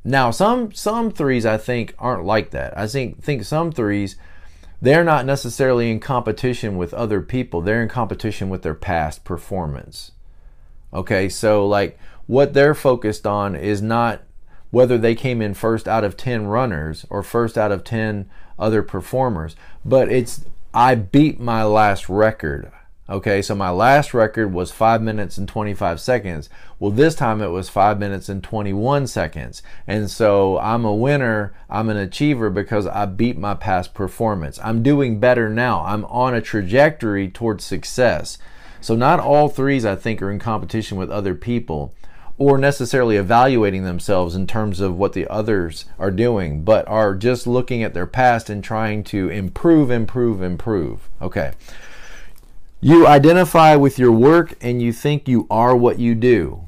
now, 0.05 0.31
some 0.31 0.71
some 0.73 1.11
threes 1.11 1.45
I 1.45 1.57
think 1.57 1.93
aren't 1.99 2.25
like 2.25 2.51
that. 2.51 2.77
I 2.77 2.87
think 2.87 3.21
think 3.21 3.43
some 3.43 3.71
threes 3.71 4.15
they're 4.81 5.05
not 5.05 5.25
necessarily 5.25 5.89
in 5.89 6.01
competition 6.01 6.75
with 6.75 6.93
other 6.93 7.21
people. 7.21 7.61
They're 7.61 7.81
in 7.81 7.87
competition 7.87 8.49
with 8.49 8.63
their 8.63 8.73
past 8.73 9.23
performance. 9.23 10.11
Okay, 10.93 11.29
so 11.29 11.65
like 11.65 11.97
what 12.27 12.53
they're 12.53 12.75
focused 12.75 13.25
on 13.25 13.55
is 13.55 13.81
not 13.81 14.23
whether 14.71 14.97
they 14.97 15.15
came 15.15 15.41
in 15.41 15.53
first 15.53 15.87
out 15.87 16.03
of 16.03 16.17
10 16.17 16.47
runners 16.47 17.05
or 17.09 17.23
first 17.23 17.57
out 17.57 17.71
of 17.71 17.85
10 17.85 18.29
other 18.57 18.83
performers, 18.83 19.55
but 19.83 20.11
it's 20.11 20.45
I 20.73 20.95
beat 20.95 21.39
my 21.39 21.63
last 21.63 22.09
record. 22.09 22.71
Okay, 23.09 23.41
so 23.41 23.53
my 23.53 23.69
last 23.69 24.13
record 24.13 24.53
was 24.53 24.71
5 24.71 25.01
minutes 25.01 25.37
and 25.37 25.47
25 25.47 25.99
seconds. 25.99 26.49
Well, 26.79 26.89
this 26.89 27.15
time 27.15 27.41
it 27.41 27.49
was 27.49 27.67
5 27.69 27.99
minutes 27.99 28.29
and 28.29 28.41
21 28.41 29.07
seconds. 29.07 29.61
And 29.85 30.09
so 30.09 30.57
I'm 30.59 30.85
a 30.85 30.95
winner, 30.95 31.53
I'm 31.69 31.89
an 31.89 31.97
achiever 31.97 32.49
because 32.49 32.87
I 32.87 33.05
beat 33.05 33.37
my 33.37 33.55
past 33.55 33.93
performance. 33.93 34.57
I'm 34.63 34.81
doing 34.81 35.19
better 35.19 35.49
now. 35.49 35.83
I'm 35.83 36.05
on 36.05 36.33
a 36.33 36.41
trajectory 36.41 37.29
towards 37.29 37.65
success. 37.65 38.37
So, 38.79 38.95
not 38.95 39.19
all 39.19 39.47
threes, 39.47 39.85
I 39.85 39.95
think, 39.95 40.21
are 40.21 40.31
in 40.31 40.39
competition 40.39 40.97
with 40.97 41.09
other 41.09 41.35
people 41.35 41.93
or 42.37 42.57
necessarily 42.57 43.15
evaluating 43.15 43.83
themselves 43.83 44.35
in 44.35 44.47
terms 44.47 44.79
of 44.79 44.97
what 44.97 45.13
the 45.13 45.27
others 45.27 45.85
are 45.99 46.11
doing, 46.11 46.63
but 46.63 46.87
are 46.87 47.13
just 47.15 47.45
looking 47.45 47.83
at 47.83 47.93
their 47.93 48.07
past 48.07 48.49
and 48.49 48.63
trying 48.63 49.03
to 49.03 49.29
improve, 49.29 49.91
improve, 49.91 50.41
improve. 50.41 51.09
Okay. 51.21 51.53
You 52.81 53.07
identify 53.07 53.75
with 53.75 53.97
your 53.97 54.11
work 54.11 54.55
and 54.61 54.81
you 54.81 54.91
think 54.91 55.27
you 55.27 55.47
are 55.49 55.75
what 55.75 55.99
you 55.99 56.15
do. 56.15 56.67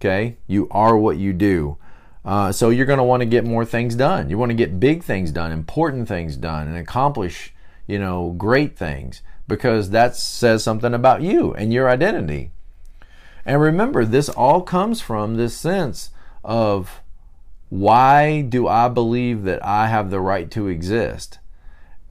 Okay? 0.00 0.36
You 0.46 0.68
are 0.70 0.96
what 0.96 1.16
you 1.16 1.32
do. 1.32 1.78
Uh, 2.24 2.52
so 2.52 2.70
you're 2.70 2.86
going 2.86 2.98
to 2.98 3.04
want 3.04 3.20
to 3.20 3.26
get 3.26 3.44
more 3.44 3.64
things 3.64 3.94
done. 3.94 4.30
You 4.30 4.38
want 4.38 4.50
to 4.50 4.54
get 4.54 4.80
big 4.80 5.02
things 5.02 5.30
done, 5.30 5.50
important 5.50 6.08
things 6.08 6.36
done, 6.36 6.68
and 6.68 6.76
accomplish, 6.76 7.52
you 7.86 7.98
know, 7.98 8.34
great 8.38 8.76
things 8.76 9.22
because 9.46 9.90
that 9.90 10.16
says 10.16 10.62
something 10.62 10.94
about 10.94 11.22
you 11.22 11.52
and 11.54 11.72
your 11.72 11.90
identity. 11.90 12.50
And 13.46 13.60
remember, 13.60 14.04
this 14.04 14.28
all 14.28 14.62
comes 14.62 15.00
from 15.00 15.36
this 15.36 15.56
sense 15.56 16.10
of 16.42 17.00
why 17.68 18.42
do 18.42 18.68
I 18.68 18.88
believe 18.88 19.44
that 19.44 19.64
I 19.64 19.88
have 19.88 20.10
the 20.10 20.20
right 20.20 20.50
to 20.52 20.68
exist? 20.68 21.38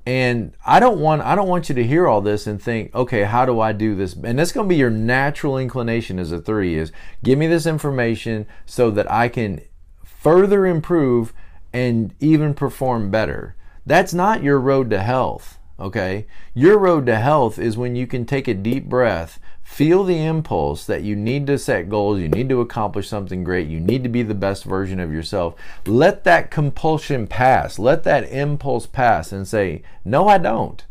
and 0.06 0.54
I 0.66 0.80
don't 0.80 1.00
want 1.00 1.22
I 1.22 1.36
don't 1.36 1.48
want 1.48 1.70
you 1.70 1.76
to 1.76 1.84
hear 1.84 2.08
all 2.08 2.22
this 2.22 2.46
and 2.46 2.62
think, 2.62 2.94
okay, 2.94 3.24
how 3.24 3.46
do 3.46 3.60
I 3.60 3.72
do 3.72 3.96
this? 3.96 4.14
And 4.14 4.38
that's 4.38 4.52
going 4.52 4.68
to 4.68 4.70
be 4.70 4.76
your 4.76 4.90
natural 4.90 5.58
inclination 5.58 6.20
as 6.20 6.32
a 6.32 6.42
three 6.42 6.76
is 6.76 6.92
give 7.24 7.40
me 7.40 7.48
this 7.48 7.66
information 7.66 8.46
so 8.66 8.92
that 8.92 9.10
I 9.10 9.30
can 9.30 9.62
further 10.04 10.66
improve 10.66 11.34
and 11.72 12.14
even 12.20 12.54
perform 12.54 13.12
better. 13.12 13.56
That's 13.86 14.14
not 14.14 14.44
your 14.44 14.60
road 14.60 14.90
to 14.90 15.02
health. 15.02 15.58
Okay, 15.80 16.28
your 16.54 16.78
road 16.78 17.06
to 17.08 17.16
health 17.16 17.58
is 17.58 17.78
when 17.78 17.96
you 17.96 18.06
can 18.06 18.26
take 18.26 18.48
a 18.48 18.54
deep 18.54 18.86
breath 18.86 19.40
Feel 19.64 20.04
the 20.04 20.24
impulse 20.24 20.86
that 20.86 21.04
you 21.04 21.16
need 21.16 21.48
to 21.48 21.58
set 21.58 21.90
goals, 21.90 22.20
you 22.20 22.28
need 22.28 22.50
to 22.50 22.62
accomplish 22.62 23.08
something 23.08 23.44
great, 23.44 23.68
you 23.68 23.80
need 23.80 24.04
to 24.04 24.10
be 24.10 24.22
the 24.22 24.36
best 24.36 24.66
version 24.66 25.00
of 25.00 25.12
yourself. 25.12 25.56
Let 25.88 26.24
that 26.26 26.52
compulsion 26.52 27.28
pass, 27.28 27.80
let 27.80 28.04
that 28.04 28.30
impulse 28.32 28.86
pass 28.86 29.32
and 29.32 29.48
say, 29.48 29.82
No, 30.06 30.28
I 30.28 30.38
don't. 30.38 30.86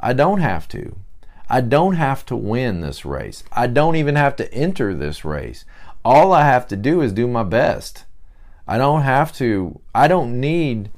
I 0.00 0.12
don't 0.12 0.40
have 0.40 0.68
to. 0.68 0.96
I 1.48 1.62
don't 1.62 1.94
have 1.94 2.26
to 2.26 2.36
win 2.36 2.80
this 2.80 3.04
race. 3.04 3.42
I 3.52 3.66
don't 3.66 3.96
even 3.96 4.16
have 4.16 4.36
to 4.36 4.52
enter 4.52 4.94
this 4.94 5.24
race. 5.24 5.64
All 6.04 6.32
I 6.32 6.44
have 6.44 6.68
to 6.68 6.76
do 6.76 7.00
is 7.00 7.12
do 7.12 7.26
my 7.26 7.42
best. 7.42 8.04
I 8.66 8.76
don't 8.76 9.02
have 9.02 9.32
to, 9.34 9.80
I 9.94 10.08
don't 10.08 10.38
need 10.38 10.90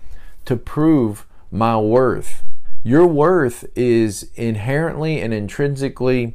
to 0.47 0.57
prove 0.57 1.27
my 1.53 1.79
worth. 1.79 2.43
Your 2.83 3.07
worth 3.07 3.65
is 3.77 4.31
inherently 4.35 5.21
and 5.21 5.33
intrinsically 5.33 6.35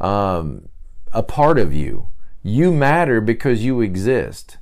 um, 0.00 0.68
a 1.12 1.22
part 1.22 1.58
of 1.58 1.72
you. 1.72 2.08
You 2.42 2.72
matter 2.72 3.20
because 3.20 3.64
you 3.64 3.80
exist. 3.80 4.58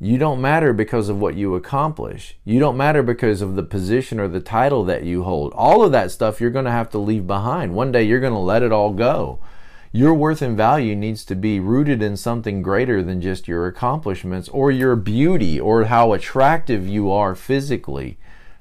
You 0.00 0.18
don't 0.18 0.40
matter 0.40 0.72
because 0.72 1.08
of 1.08 1.20
what 1.20 1.36
you 1.36 1.54
accomplish. 1.54 2.36
You 2.44 2.58
don't 2.58 2.76
matter 2.76 3.02
because 3.02 3.40
of 3.40 3.54
the 3.54 3.62
position 3.62 4.18
or 4.18 4.28
the 4.28 4.40
title 4.40 4.84
that 4.84 5.04
you 5.04 5.22
hold. 5.22 5.52
All 5.54 5.84
of 5.84 5.92
that 5.92 6.10
stuff 6.10 6.40
you're 6.40 6.50
going 6.50 6.64
to 6.64 6.70
have 6.70 6.90
to 6.90 6.98
leave 6.98 7.26
behind. 7.26 7.74
One 7.74 7.92
day 7.92 8.02
you're 8.02 8.20
going 8.20 8.32
to 8.32 8.38
let 8.38 8.62
it 8.62 8.72
all 8.72 8.92
go. 8.92 9.38
Your 9.92 10.12
worth 10.12 10.42
and 10.42 10.56
value 10.56 10.96
needs 10.96 11.24
to 11.26 11.36
be 11.36 11.60
rooted 11.60 12.02
in 12.02 12.16
something 12.16 12.60
greater 12.62 13.00
than 13.00 13.20
just 13.20 13.46
your 13.46 13.68
accomplishments 13.68 14.48
or 14.48 14.72
your 14.72 14.96
beauty 14.96 15.60
or 15.60 15.84
how 15.84 16.12
attractive 16.12 16.88
you 16.88 17.12
are 17.12 17.36
physically 17.36 18.18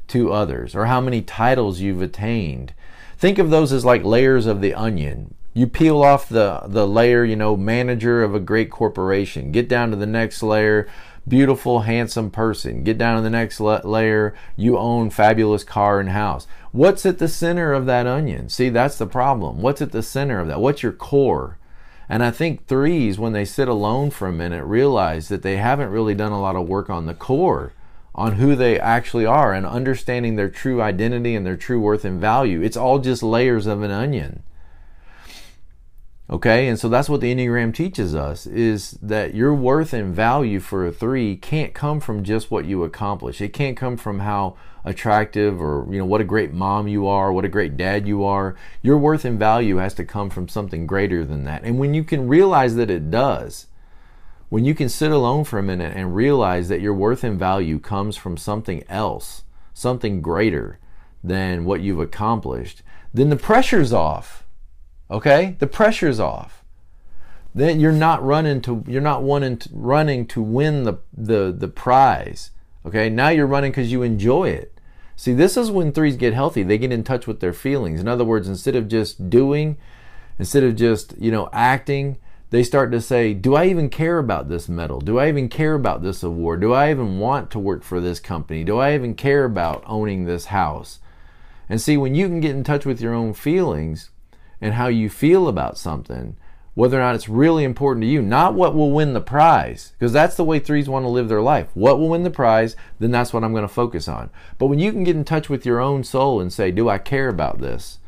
to 0.10 0.32
others 0.32 0.76
or 0.76 0.86
how 0.86 1.02
many 1.02 1.24
titles 1.24 1.80
you've 1.80 2.04
attained 2.04 2.76
think 3.18 3.40
of 3.40 3.50
those 3.50 3.72
as 3.72 3.86
like 3.86 4.04
layers 4.04 4.46
of 4.46 4.62
the 4.62 4.74
onion. 4.74 5.34
You 5.56 5.68
peel 5.68 6.02
off 6.02 6.28
the, 6.30 6.64
the 6.66 6.88
layer, 6.88 7.24
you 7.24 7.36
know, 7.36 7.56
manager 7.56 8.24
of 8.24 8.34
a 8.34 8.40
great 8.40 8.72
corporation. 8.72 9.52
Get 9.52 9.70
down 9.70 9.92
to 9.92 9.96
the 9.96 10.08
next 10.08 10.42
layer, 10.42 10.88
beautiful, 11.28 11.82
handsome 11.82 12.32
person. 12.32 12.84
Get 12.84 12.98
down 12.98 13.18
to 13.18 13.22
the 13.22 13.30
next 13.30 13.60
la- 13.60 13.82
layer, 13.84 14.34
you 14.56 14.80
own 14.80 15.12
fabulous 15.12 15.64
car 15.64 16.00
and 16.00 16.10
house. 16.10 16.48
What's 16.72 17.06
at 17.06 17.20
the 17.20 17.28
center 17.28 17.72
of 17.72 17.86
that 17.86 18.08
onion? 18.08 18.50
See, 18.50 18.70
that's 18.70 18.98
the 18.98 19.06
problem. 19.06 19.62
What's 19.62 19.82
at 19.82 19.92
the 19.92 20.02
center 20.02 20.40
of 20.40 20.48
that? 20.48 20.60
What's 20.60 20.82
your 20.82 20.92
core? 20.92 21.60
And 22.10 22.24
I 22.24 22.32
think 22.32 22.66
threes, 22.66 23.20
when 23.20 23.34
they 23.34 23.46
sit 23.46 23.68
alone 23.68 24.10
for 24.10 24.28
a 24.28 24.34
minute, 24.34 24.66
realize 24.66 25.30
that 25.30 25.44
they 25.44 25.58
haven't 25.58 25.92
really 25.92 26.16
done 26.16 26.32
a 26.32 26.42
lot 26.42 26.56
of 26.56 26.68
work 26.68 26.90
on 26.90 27.06
the 27.06 27.14
core, 27.14 27.74
on 28.16 28.34
who 28.34 28.56
they 28.56 28.80
actually 28.80 29.26
are, 29.28 29.54
and 29.54 29.68
understanding 29.68 30.36
their 30.36 30.50
true 30.50 30.82
identity 30.82 31.36
and 31.36 31.46
their 31.46 31.58
true 31.58 31.80
worth 31.80 32.04
and 32.04 32.20
value. 32.20 32.62
It's 32.62 32.76
all 32.76 32.98
just 32.98 33.22
layers 33.22 33.68
of 33.68 33.84
an 33.84 33.92
onion. 33.92 34.42
Okay, 36.34 36.68
and 36.68 36.80
so 36.80 36.90
that's 36.90 37.10
what 37.10 37.22
the 37.22 37.32
Enneagram 37.32 37.76
teaches 37.76 38.16
us 38.16 38.48
is 38.48 38.98
that 39.04 39.36
your 39.36 39.54
worth 39.54 39.94
and 39.94 40.16
value 40.16 40.60
for 40.60 40.84
a 40.84 40.92
three 40.92 41.36
can't 41.36 41.76
come 41.76 42.00
from 42.00 42.24
just 42.24 42.50
what 42.50 42.66
you 42.66 42.84
accomplish. 42.84 43.40
It 43.40 43.50
can't 43.50 43.78
come 43.78 43.98
from 43.98 44.18
how 44.18 44.58
attractive 44.84 45.62
or 45.62 45.86
you 45.92 46.00
know 46.00 46.08
what 46.08 46.22
a 46.22 46.26
great 46.26 46.52
mom 46.52 46.88
you 46.88 47.06
are, 47.06 47.32
what 47.32 47.46
a 47.46 47.50
great 47.50 47.78
dad 47.78 48.08
you 48.08 48.24
are. 48.24 48.56
Your 48.82 48.98
worth 48.98 49.26
and 49.26 49.38
value 49.38 49.76
has 49.76 49.94
to 49.94 50.06
come 50.06 50.32
from 50.32 50.48
something 50.48 50.88
greater 50.88 51.24
than 51.24 51.44
that. 51.44 51.64
And 51.66 51.78
when 51.78 51.94
you 51.94 52.04
can 52.04 52.28
realize 52.28 52.74
that 52.78 52.90
it 52.90 53.12
does, 53.12 53.68
when 54.50 54.66
you 54.66 54.74
can 54.74 54.90
sit 54.90 55.12
alone 55.12 55.44
for 55.44 55.60
a 55.60 55.64
minute 55.64 55.96
and 55.96 56.16
realize 56.16 56.68
that 56.68 56.82
your 56.82 56.96
worth 56.96 57.24
and 57.24 57.38
value 57.38 57.78
comes 57.78 58.18
from 58.18 58.38
something 58.38 58.84
else, 58.90 59.44
something 59.76 60.20
greater 60.20 60.80
than 61.24 61.64
what 61.64 61.82
you've 61.82 62.00
accomplished, 62.00 62.82
then 63.14 63.30
the 63.30 63.36
pressure's 63.36 63.94
off 63.94 64.43
Okay? 65.10 65.56
The 65.60 65.68
pressure's 65.68 66.20
off. 66.20 66.64
Then 67.56 67.80
you're 67.80 67.92
not 67.92 68.24
running 68.24 68.62
to 68.62 68.84
you're 68.88 69.02
not 69.02 69.22
wanting 69.22 69.58
to, 69.58 69.70
running 69.72 70.26
to 70.28 70.42
win 70.42 70.84
the, 70.84 70.96
the 71.16 71.56
the 71.56 71.68
prize. 71.68 72.52
Okay? 72.86 73.10
Now 73.10 73.30
you're 73.30 73.48
running 73.48 73.72
because 73.72 73.92
you 73.92 74.02
enjoy 74.02 74.50
it. 74.50 74.74
See, 75.16 75.34
this 75.34 75.56
is 75.58 75.70
when 75.70 75.92
threes 75.92 76.18
get 76.18 76.34
healthy. 76.34 76.64
They 76.64 76.78
get 76.78 76.92
in 76.92 77.04
touch 77.04 77.28
with 77.28 77.40
their 77.40 77.54
feelings. 77.54 78.00
In 78.00 78.08
other 78.08 78.26
words, 78.26 78.48
instead 78.48 78.76
of 78.76 78.88
just 78.88 79.30
doing, 79.30 79.78
instead 80.40 80.64
of 80.64 80.76
just, 80.76 81.16
you 81.20 81.32
know, 81.32 81.50
acting, 81.54 82.18
they 82.50 82.64
start 82.64 82.92
to 82.92 83.02
say, 83.02 83.34
Do 83.34 83.56
I 83.56 83.66
even 83.66 83.90
care 83.90 84.18
about 84.18 84.50
this 84.50 84.68
medal? 84.68 85.00
Do 85.00 85.20
I 85.20 85.30
even 85.30 85.50
care 85.50 85.76
about 85.76 86.02
this 86.02 86.24
award? 86.24 86.62
Do 86.62 86.74
I 86.74 86.92
even 86.92 87.20
want 87.20 87.52
to 87.52 87.60
work 87.60 87.84
for 87.84 88.00
this 88.00 88.20
company? 88.20 88.64
Do 88.64 88.80
I 88.80 88.96
even 88.96 89.16
care 89.16 89.46
about 89.46 89.84
owning 89.86 90.26
this 90.26 90.46
house? 90.46 91.00
And 91.70 91.80
see, 91.80 91.98
when 91.98 92.16
you 92.16 92.28
can 92.28 92.40
get 92.40 92.56
in 92.56 92.64
touch 92.64 92.86
with 92.86 93.02
your 93.02 93.14
own 93.14 93.34
feelings, 93.34 94.10
and 94.64 94.76
how 94.76 94.88
you 94.88 95.10
feel 95.10 95.50
about 95.50 95.78
something, 95.78 96.38
whether 96.74 96.98
or 96.98 97.02
not 97.02 97.16
it's 97.16 97.28
really 97.28 97.66
important 97.66 98.02
to 98.02 98.08
you, 98.08 98.22
not 98.22 98.54
what 98.54 98.74
will 98.74 98.92
win 98.92 99.12
the 99.12 99.20
prize, 99.20 99.92
because 100.00 100.14
that's 100.14 100.38
the 100.38 100.44
way 100.46 100.58
threes 100.58 100.88
want 100.88 101.04
to 101.04 101.10
live 101.10 101.28
their 101.28 101.42
life. 101.42 101.68
What 101.74 102.00
will 102.00 102.08
win 102.08 102.24
the 102.24 102.32
prize, 102.32 102.78
then 102.98 103.12
that's 103.12 103.34
what 103.34 103.44
I'm 103.44 103.52
going 103.52 103.64
to 103.64 103.68
focus 103.68 104.08
on. 104.08 104.30
But 104.58 104.68
when 104.68 104.80
you 104.80 104.94
can 104.94 105.04
get 105.04 105.18
in 105.18 105.26
touch 105.26 105.50
with 105.50 105.66
your 105.66 105.82
own 105.82 106.06
soul 106.06 106.40
and 106.40 106.52
say, 106.52 106.72
Do 106.72 106.88
I 106.88 106.98
care 106.98 107.28
about 107.28 107.60
this? 107.60 108.00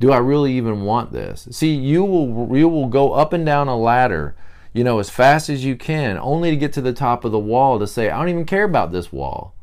Do 0.00 0.10
I 0.10 0.16
really 0.16 0.54
even 0.54 0.80
want 0.80 1.12
this? 1.12 1.46
See, 1.50 1.74
you 1.74 2.02
will 2.04 2.56
you 2.56 2.70
will 2.70 2.88
go 2.88 3.12
up 3.12 3.34
and 3.34 3.44
down 3.44 3.68
a 3.68 3.76
ladder, 3.76 4.34
you 4.72 4.84
know, 4.84 5.00
as 5.00 5.10
fast 5.10 5.50
as 5.50 5.62
you 5.62 5.76
can, 5.76 6.16
only 6.16 6.48
to 6.48 6.56
get 6.56 6.72
to 6.72 6.80
the 6.80 6.94
top 6.94 7.22
of 7.26 7.32
the 7.32 7.38
wall 7.38 7.78
to 7.78 7.86
say, 7.86 8.08
I 8.08 8.18
don't 8.18 8.30
even 8.30 8.46
care 8.46 8.64
about 8.64 8.92
this 8.92 9.12
wall. 9.12 9.54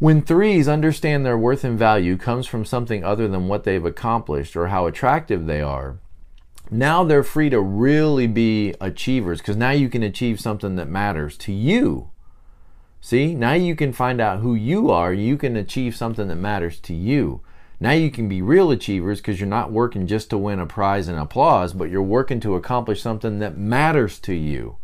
When 0.00 0.22
threes 0.22 0.66
understand 0.66 1.26
their 1.26 1.36
worth 1.36 1.62
and 1.62 1.78
value 1.78 2.16
comes 2.16 2.46
from 2.46 2.64
something 2.64 3.04
other 3.04 3.28
than 3.28 3.48
what 3.48 3.64
they've 3.64 3.84
accomplished 3.84 4.56
or 4.56 4.68
how 4.68 4.86
attractive 4.86 5.44
they 5.44 5.60
are, 5.60 5.98
now 6.70 7.04
they're 7.04 7.22
free 7.22 7.50
to 7.50 7.60
really 7.60 8.26
be 8.26 8.74
achievers 8.80 9.40
because 9.40 9.58
now 9.58 9.72
you 9.72 9.90
can 9.90 10.02
achieve 10.02 10.40
something 10.40 10.76
that 10.76 10.88
matters 10.88 11.36
to 11.36 11.52
you. 11.52 12.12
See, 13.02 13.34
now 13.34 13.52
you 13.52 13.76
can 13.76 13.92
find 13.92 14.22
out 14.22 14.40
who 14.40 14.54
you 14.54 14.90
are. 14.90 15.12
You 15.12 15.36
can 15.36 15.54
achieve 15.54 15.94
something 15.94 16.28
that 16.28 16.36
matters 16.36 16.80
to 16.80 16.94
you. 16.94 17.42
Now 17.78 17.92
you 17.92 18.10
can 18.10 18.26
be 18.26 18.40
real 18.40 18.70
achievers 18.70 19.20
because 19.20 19.38
you're 19.38 19.50
not 19.50 19.70
working 19.70 20.06
just 20.06 20.30
to 20.30 20.38
win 20.38 20.60
a 20.60 20.66
prize 20.66 21.08
and 21.08 21.18
applause, 21.18 21.74
but 21.74 21.90
you're 21.90 22.00
working 22.00 22.40
to 22.40 22.54
accomplish 22.54 23.02
something 23.02 23.38
that 23.40 23.58
matters 23.58 24.18
to 24.20 24.32
you. 24.32 24.78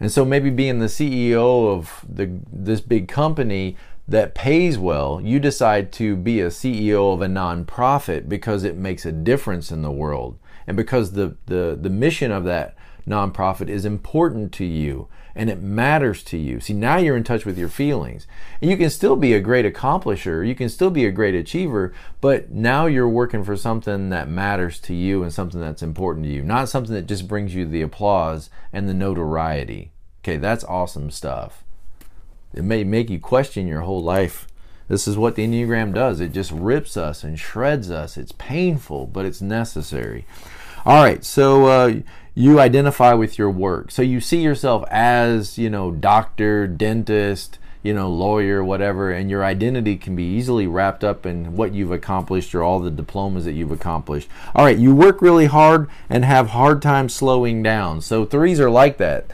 And 0.00 0.10
so 0.10 0.24
maybe 0.24 0.48
being 0.48 0.78
the 0.78 0.86
CEO 0.86 1.68
of 1.68 2.04
the, 2.08 2.40
this 2.50 2.80
big 2.80 3.06
company 3.06 3.76
that 4.10 4.34
pays 4.34 4.76
well, 4.76 5.20
you 5.22 5.38
decide 5.38 5.92
to 5.92 6.16
be 6.16 6.40
a 6.40 6.48
CEO 6.48 7.14
of 7.14 7.22
a 7.22 7.26
nonprofit 7.26 8.28
because 8.28 8.64
it 8.64 8.76
makes 8.76 9.06
a 9.06 9.12
difference 9.12 9.70
in 9.70 9.82
the 9.82 9.90
world 9.90 10.36
and 10.66 10.76
because 10.76 11.12
the, 11.12 11.36
the, 11.46 11.78
the 11.80 11.88
mission 11.88 12.32
of 12.32 12.42
that 12.42 12.74
nonprofit 13.08 13.68
is 13.68 13.84
important 13.84 14.52
to 14.52 14.64
you 14.64 15.06
and 15.36 15.48
it 15.48 15.62
matters 15.62 16.24
to 16.24 16.36
you. 16.36 16.58
See, 16.58 16.72
now 16.72 16.96
you're 16.96 17.16
in 17.16 17.22
touch 17.22 17.46
with 17.46 17.56
your 17.56 17.68
feelings. 17.68 18.26
And 18.60 18.68
you 18.68 18.76
can 18.76 18.90
still 18.90 19.14
be 19.14 19.32
a 19.32 19.40
great 19.40 19.64
accomplisher, 19.64 20.46
you 20.46 20.56
can 20.56 20.68
still 20.68 20.90
be 20.90 21.06
a 21.06 21.12
great 21.12 21.36
achiever, 21.36 21.94
but 22.20 22.50
now 22.50 22.86
you're 22.86 23.08
working 23.08 23.44
for 23.44 23.56
something 23.56 24.10
that 24.10 24.28
matters 24.28 24.80
to 24.80 24.94
you 24.94 25.22
and 25.22 25.32
something 25.32 25.60
that's 25.60 25.84
important 25.84 26.26
to 26.26 26.32
you, 26.32 26.42
not 26.42 26.68
something 26.68 26.94
that 26.94 27.06
just 27.06 27.28
brings 27.28 27.54
you 27.54 27.64
the 27.64 27.82
applause 27.82 28.50
and 28.72 28.88
the 28.88 28.94
notoriety. 28.94 29.92
Okay, 30.24 30.36
that's 30.36 30.64
awesome 30.64 31.12
stuff. 31.12 31.62
It 32.52 32.64
may 32.64 32.84
make 32.84 33.10
you 33.10 33.20
question 33.20 33.66
your 33.66 33.82
whole 33.82 34.02
life. 34.02 34.46
This 34.88 35.06
is 35.06 35.16
what 35.16 35.36
the 35.36 35.46
Enneagram 35.46 35.94
does. 35.94 36.20
It 36.20 36.32
just 36.32 36.50
rips 36.50 36.96
us 36.96 37.22
and 37.22 37.38
shreds 37.38 37.90
us. 37.90 38.16
It's 38.16 38.32
painful, 38.32 39.06
but 39.06 39.24
it's 39.24 39.40
necessary. 39.40 40.26
All 40.84 41.02
right, 41.02 41.24
so 41.24 41.66
uh, 41.66 41.94
you 42.34 42.58
identify 42.58 43.12
with 43.14 43.38
your 43.38 43.50
work. 43.50 43.92
So 43.92 44.02
you 44.02 44.20
see 44.20 44.42
yourself 44.42 44.84
as, 44.90 45.58
you 45.58 45.70
know, 45.70 45.92
doctor, 45.92 46.66
dentist, 46.66 47.58
you 47.82 47.94
know, 47.94 48.10
lawyer, 48.10 48.64
whatever, 48.64 49.12
and 49.12 49.30
your 49.30 49.44
identity 49.44 49.96
can 49.96 50.16
be 50.16 50.24
easily 50.24 50.66
wrapped 50.66 51.04
up 51.04 51.24
in 51.24 51.54
what 51.54 51.72
you've 51.72 51.92
accomplished 51.92 52.54
or 52.54 52.62
all 52.62 52.80
the 52.80 52.90
diplomas 52.90 53.44
that 53.44 53.52
you've 53.52 53.70
accomplished. 53.70 54.28
All 54.54 54.64
right, 54.64 54.76
you 54.76 54.94
work 54.94 55.22
really 55.22 55.46
hard 55.46 55.88
and 56.08 56.24
have 56.24 56.48
hard 56.48 56.82
time 56.82 57.08
slowing 57.08 57.62
down. 57.62 58.00
So 58.00 58.24
threes 58.24 58.58
are 58.58 58.70
like 58.70 58.98
that 58.98 59.26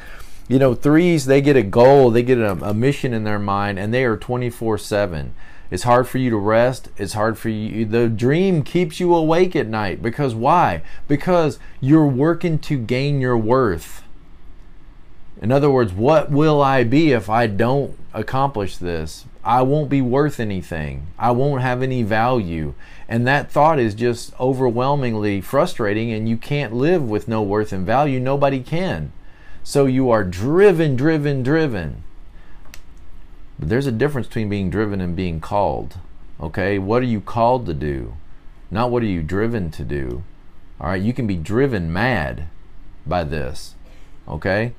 you 0.48 0.58
know, 0.58 0.74
threes, 0.74 1.26
they 1.26 1.40
get 1.40 1.56
a 1.56 1.62
goal, 1.62 2.10
they 2.10 2.22
get 2.22 2.38
a, 2.38 2.52
a 2.52 2.74
mission 2.74 3.12
in 3.12 3.24
their 3.24 3.38
mind, 3.38 3.78
and 3.78 3.92
they 3.92 4.04
are 4.04 4.16
24 4.16 4.78
7. 4.78 5.34
It's 5.70 5.82
hard 5.82 6.06
for 6.06 6.18
you 6.18 6.30
to 6.30 6.36
rest. 6.36 6.90
It's 6.96 7.14
hard 7.14 7.36
for 7.36 7.48
you. 7.48 7.84
The 7.84 8.08
dream 8.08 8.62
keeps 8.62 9.00
you 9.00 9.14
awake 9.14 9.56
at 9.56 9.66
night. 9.66 10.00
Because 10.00 10.34
why? 10.34 10.82
Because 11.08 11.58
you're 11.80 12.06
working 12.06 12.58
to 12.60 12.78
gain 12.78 13.20
your 13.20 13.36
worth. 13.36 14.04
In 15.42 15.50
other 15.50 15.70
words, 15.70 15.92
what 15.92 16.30
will 16.30 16.62
I 16.62 16.84
be 16.84 17.12
if 17.12 17.28
I 17.28 17.46
don't 17.46 17.98
accomplish 18.14 18.76
this? 18.76 19.26
I 19.44 19.62
won't 19.62 19.90
be 19.90 20.00
worth 20.00 20.40
anything. 20.40 21.08
I 21.18 21.32
won't 21.32 21.62
have 21.62 21.82
any 21.82 22.02
value. 22.02 22.74
And 23.08 23.26
that 23.26 23.50
thought 23.50 23.78
is 23.78 23.94
just 23.94 24.38
overwhelmingly 24.40 25.40
frustrating, 25.40 26.12
and 26.12 26.28
you 26.28 26.36
can't 26.36 26.72
live 26.72 27.08
with 27.08 27.28
no 27.28 27.42
worth 27.42 27.72
and 27.72 27.84
value. 27.84 28.18
Nobody 28.18 28.60
can. 28.60 29.12
So 29.66 29.86
you 29.86 30.10
are 30.10 30.22
driven, 30.22 30.94
driven, 30.94 31.42
driven. 31.42 32.04
But 33.58 33.68
there's 33.68 33.88
a 33.88 33.90
difference 33.90 34.28
between 34.28 34.48
being 34.48 34.70
driven 34.70 35.00
and 35.00 35.16
being 35.16 35.40
called. 35.40 35.96
Okay? 36.40 36.78
What 36.78 37.02
are 37.02 37.06
you 37.06 37.20
called 37.20 37.66
to 37.66 37.74
do? 37.74 38.14
Not 38.70 38.92
what 38.92 39.02
are 39.02 39.06
you 39.06 39.24
driven 39.24 39.72
to 39.72 39.82
do. 39.82 40.22
All 40.80 40.90
right? 40.90 41.02
You 41.02 41.12
can 41.12 41.26
be 41.26 41.34
driven 41.34 41.92
mad 41.92 42.46
by 43.04 43.24
this. 43.24 43.74
Okay? 44.28 44.72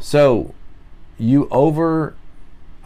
So 0.00 0.54
you 1.18 1.46
over 1.50 2.15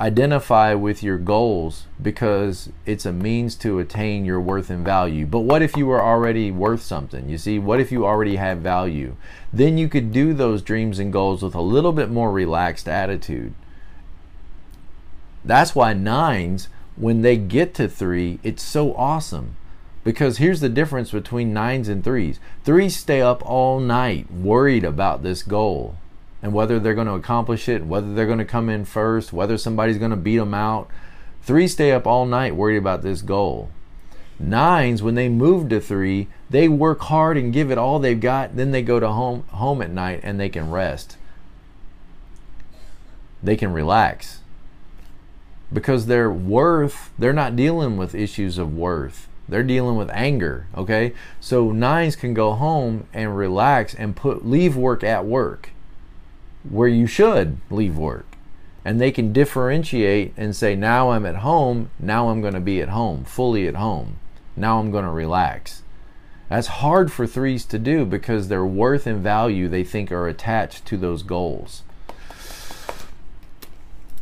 identify 0.00 0.72
with 0.72 1.02
your 1.02 1.18
goals 1.18 1.84
because 2.00 2.70
it's 2.86 3.04
a 3.04 3.12
means 3.12 3.54
to 3.54 3.78
attain 3.78 4.24
your 4.24 4.40
worth 4.40 4.70
and 4.70 4.82
value. 4.82 5.26
But 5.26 5.40
what 5.40 5.60
if 5.60 5.76
you 5.76 5.86
were 5.86 6.02
already 6.02 6.50
worth 6.50 6.82
something? 6.82 7.28
You 7.28 7.36
see, 7.36 7.58
what 7.58 7.80
if 7.80 7.92
you 7.92 8.06
already 8.06 8.36
have 8.36 8.58
value? 8.58 9.16
Then 9.52 9.76
you 9.76 9.88
could 9.90 10.10
do 10.10 10.32
those 10.32 10.62
dreams 10.62 10.98
and 10.98 11.12
goals 11.12 11.42
with 11.42 11.54
a 11.54 11.60
little 11.60 11.92
bit 11.92 12.10
more 12.10 12.32
relaxed 12.32 12.88
attitude. 12.88 13.52
That's 15.44 15.74
why 15.74 15.92
nines, 15.92 16.68
when 16.96 17.20
they 17.20 17.36
get 17.36 17.74
to 17.74 17.86
three, 17.86 18.38
it's 18.42 18.62
so 18.62 18.94
awesome. 18.94 19.56
Because 20.02 20.38
here's 20.38 20.60
the 20.60 20.70
difference 20.70 21.10
between 21.10 21.52
nines 21.52 21.90
and 21.90 22.02
threes. 22.02 22.40
Threes 22.64 22.96
stay 22.96 23.20
up 23.20 23.44
all 23.44 23.80
night 23.80 24.32
worried 24.32 24.84
about 24.84 25.22
this 25.22 25.42
goal 25.42 25.96
and 26.42 26.52
whether 26.52 26.78
they're 26.78 26.94
going 26.94 27.06
to 27.06 27.14
accomplish 27.14 27.68
it, 27.68 27.84
whether 27.84 28.14
they're 28.14 28.26
going 28.26 28.38
to 28.38 28.44
come 28.44 28.68
in 28.68 28.84
first, 28.84 29.32
whether 29.32 29.58
somebody's 29.58 29.98
going 29.98 30.10
to 30.10 30.16
beat 30.16 30.38
them 30.38 30.54
out. 30.54 30.88
Three 31.42 31.68
stay 31.68 31.92
up 31.92 32.06
all 32.06 32.26
night 32.26 32.56
worried 32.56 32.76
about 32.76 33.02
this 33.02 33.22
goal. 33.22 33.70
Nines, 34.38 35.02
when 35.02 35.16
they 35.16 35.28
move 35.28 35.68
to 35.68 35.80
three, 35.80 36.28
they 36.48 36.66
work 36.66 37.00
hard 37.02 37.36
and 37.36 37.52
give 37.52 37.70
it 37.70 37.76
all 37.76 37.98
they've 37.98 38.18
got. 38.18 38.56
Then 38.56 38.70
they 38.70 38.82
go 38.82 38.98
to 38.98 39.08
home 39.08 39.44
home 39.48 39.82
at 39.82 39.90
night 39.90 40.20
and 40.22 40.40
they 40.40 40.48
can 40.48 40.70
rest. 40.70 41.18
They 43.42 43.56
can 43.56 43.72
relax 43.72 44.40
because 45.72 46.06
their 46.06 46.30
worth, 46.30 47.10
they're 47.18 47.32
not 47.32 47.56
dealing 47.56 47.96
with 47.96 48.14
issues 48.14 48.58
of 48.58 48.74
worth. 48.74 49.28
They're 49.48 49.62
dealing 49.62 49.96
with 49.96 50.10
anger, 50.10 50.66
okay? 50.76 51.12
So 51.40 51.72
nines 51.72 52.16
can 52.16 52.34
go 52.34 52.52
home 52.52 53.06
and 53.12 53.36
relax 53.36 53.94
and 53.94 54.14
put 54.16 54.46
leave 54.46 54.76
work 54.76 55.02
at 55.02 55.26
work 55.26 55.70
where 56.68 56.88
you 56.88 57.06
should 57.06 57.58
leave 57.70 57.96
work. 57.96 58.26
And 58.84 59.00
they 59.00 59.12
can 59.12 59.32
differentiate 59.32 60.32
and 60.36 60.56
say, 60.56 60.74
now 60.74 61.10
I'm 61.10 61.26
at 61.26 61.36
home, 61.36 61.90
now 61.98 62.30
I'm 62.30 62.40
going 62.40 62.54
to 62.54 62.60
be 62.60 62.80
at 62.80 62.88
home, 62.88 63.24
fully 63.24 63.68
at 63.68 63.74
home. 63.74 64.18
Now 64.56 64.78
I'm 64.78 64.90
going 64.90 65.04
to 65.04 65.10
relax. 65.10 65.82
That's 66.48 66.66
hard 66.66 67.12
for 67.12 67.26
threes 67.26 67.64
to 67.66 67.78
do 67.78 68.04
because 68.04 68.48
their 68.48 68.64
worth 68.64 69.06
and 69.06 69.22
value 69.22 69.68
they 69.68 69.84
think 69.84 70.10
are 70.10 70.26
attached 70.26 70.84
to 70.86 70.96
those 70.96 71.22
goals. 71.22 71.82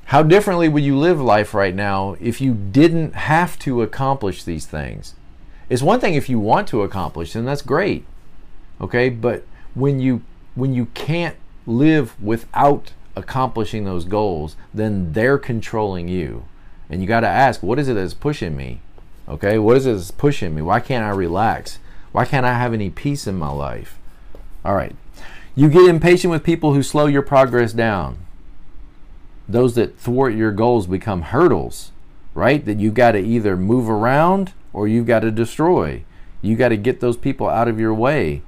How 0.06 0.22
differently 0.22 0.68
would 0.68 0.82
you 0.82 0.96
live 0.96 1.20
life 1.20 1.54
right 1.54 1.74
now 1.74 2.16
if 2.20 2.40
you 2.40 2.54
didn't 2.54 3.14
have 3.14 3.58
to 3.60 3.82
accomplish 3.82 4.42
these 4.42 4.66
things? 4.66 5.14
It's 5.68 5.82
one 5.82 6.00
thing 6.00 6.14
if 6.14 6.28
you 6.28 6.38
want 6.38 6.68
to 6.68 6.82
accomplish 6.82 7.32
them, 7.32 7.44
that's 7.44 7.62
great. 7.62 8.06
Okay? 8.80 9.08
But 9.10 9.44
when 9.74 10.00
you 10.00 10.22
when 10.54 10.74
you 10.74 10.86
can't 10.86 11.36
live 11.68 12.20
without 12.22 12.92
accomplishing 13.14 13.84
those 13.84 14.04
goals, 14.04 14.56
then 14.72 15.12
they're 15.12 15.38
controlling 15.38 16.08
you. 16.08 16.44
And 16.90 17.00
you 17.02 17.06
got 17.06 17.20
to 17.20 17.28
ask, 17.28 17.62
what 17.62 17.78
is 17.78 17.88
it 17.88 17.94
that's 17.94 18.14
pushing 18.14 18.56
me? 18.56 18.80
Okay? 19.28 19.58
What 19.58 19.76
is 19.76 19.86
it 19.86 19.94
that's 19.94 20.10
pushing 20.10 20.54
me? 20.54 20.62
Why 20.62 20.80
can't 20.80 21.04
I 21.04 21.10
relax? 21.10 21.78
Why 22.12 22.24
can't 22.24 22.46
I 22.46 22.54
have 22.54 22.72
any 22.72 22.90
peace 22.90 23.26
in 23.26 23.36
my 23.36 23.50
life? 23.50 23.98
All 24.64 24.74
right. 24.74 24.96
You 25.54 25.68
get 25.68 25.88
impatient 25.88 26.30
with 26.30 26.44
people 26.44 26.72
who 26.72 26.82
slow 26.82 27.06
your 27.06 27.22
progress 27.22 27.72
down 27.72 28.18
those 29.48 29.74
that 29.74 29.98
thwart 29.98 30.34
your 30.34 30.52
goals 30.52 30.86
become 30.86 31.22
hurdles, 31.22 31.90
right? 32.34 32.64
That 32.64 32.78
you've 32.78 32.94
got 32.94 33.12
to 33.12 33.18
either 33.18 33.56
move 33.56 33.88
around 33.88 34.52
or 34.72 34.86
you've 34.86 35.06
got 35.06 35.20
to 35.20 35.30
destroy. 35.30 36.04
You 36.42 36.54
got 36.54 36.68
to 36.68 36.76
get 36.76 37.00
those 37.00 37.16
people 37.16 37.48
out 37.48 37.66
of 37.66 37.80
your 37.80 37.94
way. 37.94 38.42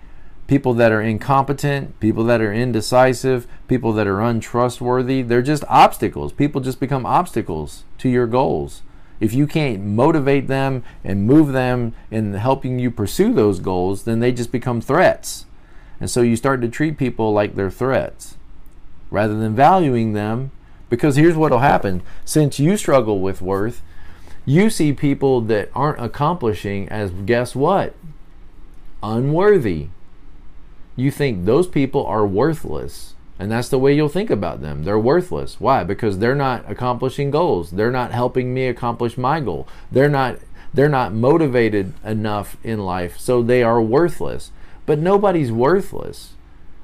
People 0.50 0.74
that 0.74 0.90
are 0.90 1.00
incompetent, 1.00 2.00
people 2.00 2.24
that 2.24 2.40
are 2.40 2.52
indecisive, 2.52 3.46
people 3.68 3.92
that 3.92 4.08
are 4.08 4.20
untrustworthy, 4.20 5.22
they're 5.22 5.42
just 5.42 5.62
obstacles. 5.68 6.32
People 6.32 6.60
just 6.60 6.80
become 6.80 7.06
obstacles 7.06 7.84
to 7.98 8.08
your 8.08 8.26
goals. 8.26 8.82
If 9.20 9.32
you 9.32 9.46
can't 9.46 9.84
motivate 9.84 10.48
them 10.48 10.82
and 11.04 11.24
move 11.24 11.52
them 11.52 11.94
in 12.10 12.34
helping 12.34 12.80
you 12.80 12.90
pursue 12.90 13.32
those 13.32 13.60
goals, 13.60 14.02
then 14.02 14.18
they 14.18 14.32
just 14.32 14.50
become 14.50 14.80
threats. 14.80 15.46
And 16.00 16.10
so 16.10 16.20
you 16.20 16.34
start 16.34 16.60
to 16.62 16.68
treat 16.68 16.98
people 16.98 17.32
like 17.32 17.54
they're 17.54 17.70
threats 17.70 18.36
rather 19.08 19.38
than 19.38 19.54
valuing 19.54 20.14
them 20.14 20.50
because 20.88 21.14
here's 21.14 21.36
what 21.36 21.52
will 21.52 21.60
happen 21.60 22.02
since 22.24 22.58
you 22.58 22.76
struggle 22.76 23.20
with 23.20 23.40
worth, 23.40 23.82
you 24.44 24.68
see 24.68 24.92
people 24.92 25.42
that 25.42 25.70
aren't 25.76 26.02
accomplishing 26.02 26.88
as 26.88 27.12
guess 27.12 27.54
what? 27.54 27.94
Unworthy. 29.00 29.90
You 30.96 31.10
think 31.10 31.44
those 31.44 31.66
people 31.66 32.04
are 32.06 32.26
worthless. 32.26 33.14
And 33.38 33.50
that's 33.50 33.70
the 33.70 33.78
way 33.78 33.94
you'll 33.94 34.10
think 34.10 34.28
about 34.28 34.60
them. 34.60 34.84
They're 34.84 34.98
worthless. 34.98 35.58
Why? 35.58 35.82
Because 35.82 36.18
they're 36.18 36.34
not 36.34 36.70
accomplishing 36.70 37.30
goals. 37.30 37.70
They're 37.70 37.90
not 37.90 38.12
helping 38.12 38.52
me 38.52 38.66
accomplish 38.66 39.16
my 39.16 39.40
goal. 39.40 39.66
They're 39.90 40.10
not 40.10 40.38
they're 40.72 40.88
not 40.88 41.12
motivated 41.12 41.94
enough 42.04 42.56
in 42.62 42.80
life, 42.80 43.18
so 43.18 43.42
they 43.42 43.62
are 43.62 43.80
worthless. 43.82 44.52
But 44.86 44.98
nobody's 44.98 45.50
worthless. 45.50 46.34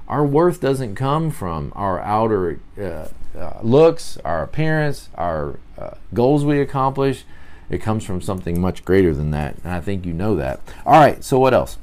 Our 0.09 0.25
worth 0.25 0.61
doesn't 0.61 0.95
come 0.95 1.31
from 1.31 1.73
our 1.77 2.01
outer 2.01 2.61
uh, 2.79 3.09
uh, 3.37 3.59
looks, 3.63 4.19
our 4.25 4.43
appearance, 4.43 5.09
our 5.15 5.59
uh, 5.79 5.95
goals 6.15 6.45
we 6.45 6.61
accomplish. 6.61 7.25
It 7.69 7.79
comes 7.79 8.05
from 8.05 8.21
something 8.21 8.61
much 8.61 8.85
greater 8.85 9.13
than 9.13 9.31
that. 9.33 9.57
And 9.65 9.73
I 9.73 9.81
think 9.81 10.07
you 10.07 10.13
know 10.13 10.37
that. 10.37 10.61
All 10.85 11.01
right, 11.01 11.23
so 11.23 11.39
what 11.39 11.55
else? 11.55 11.79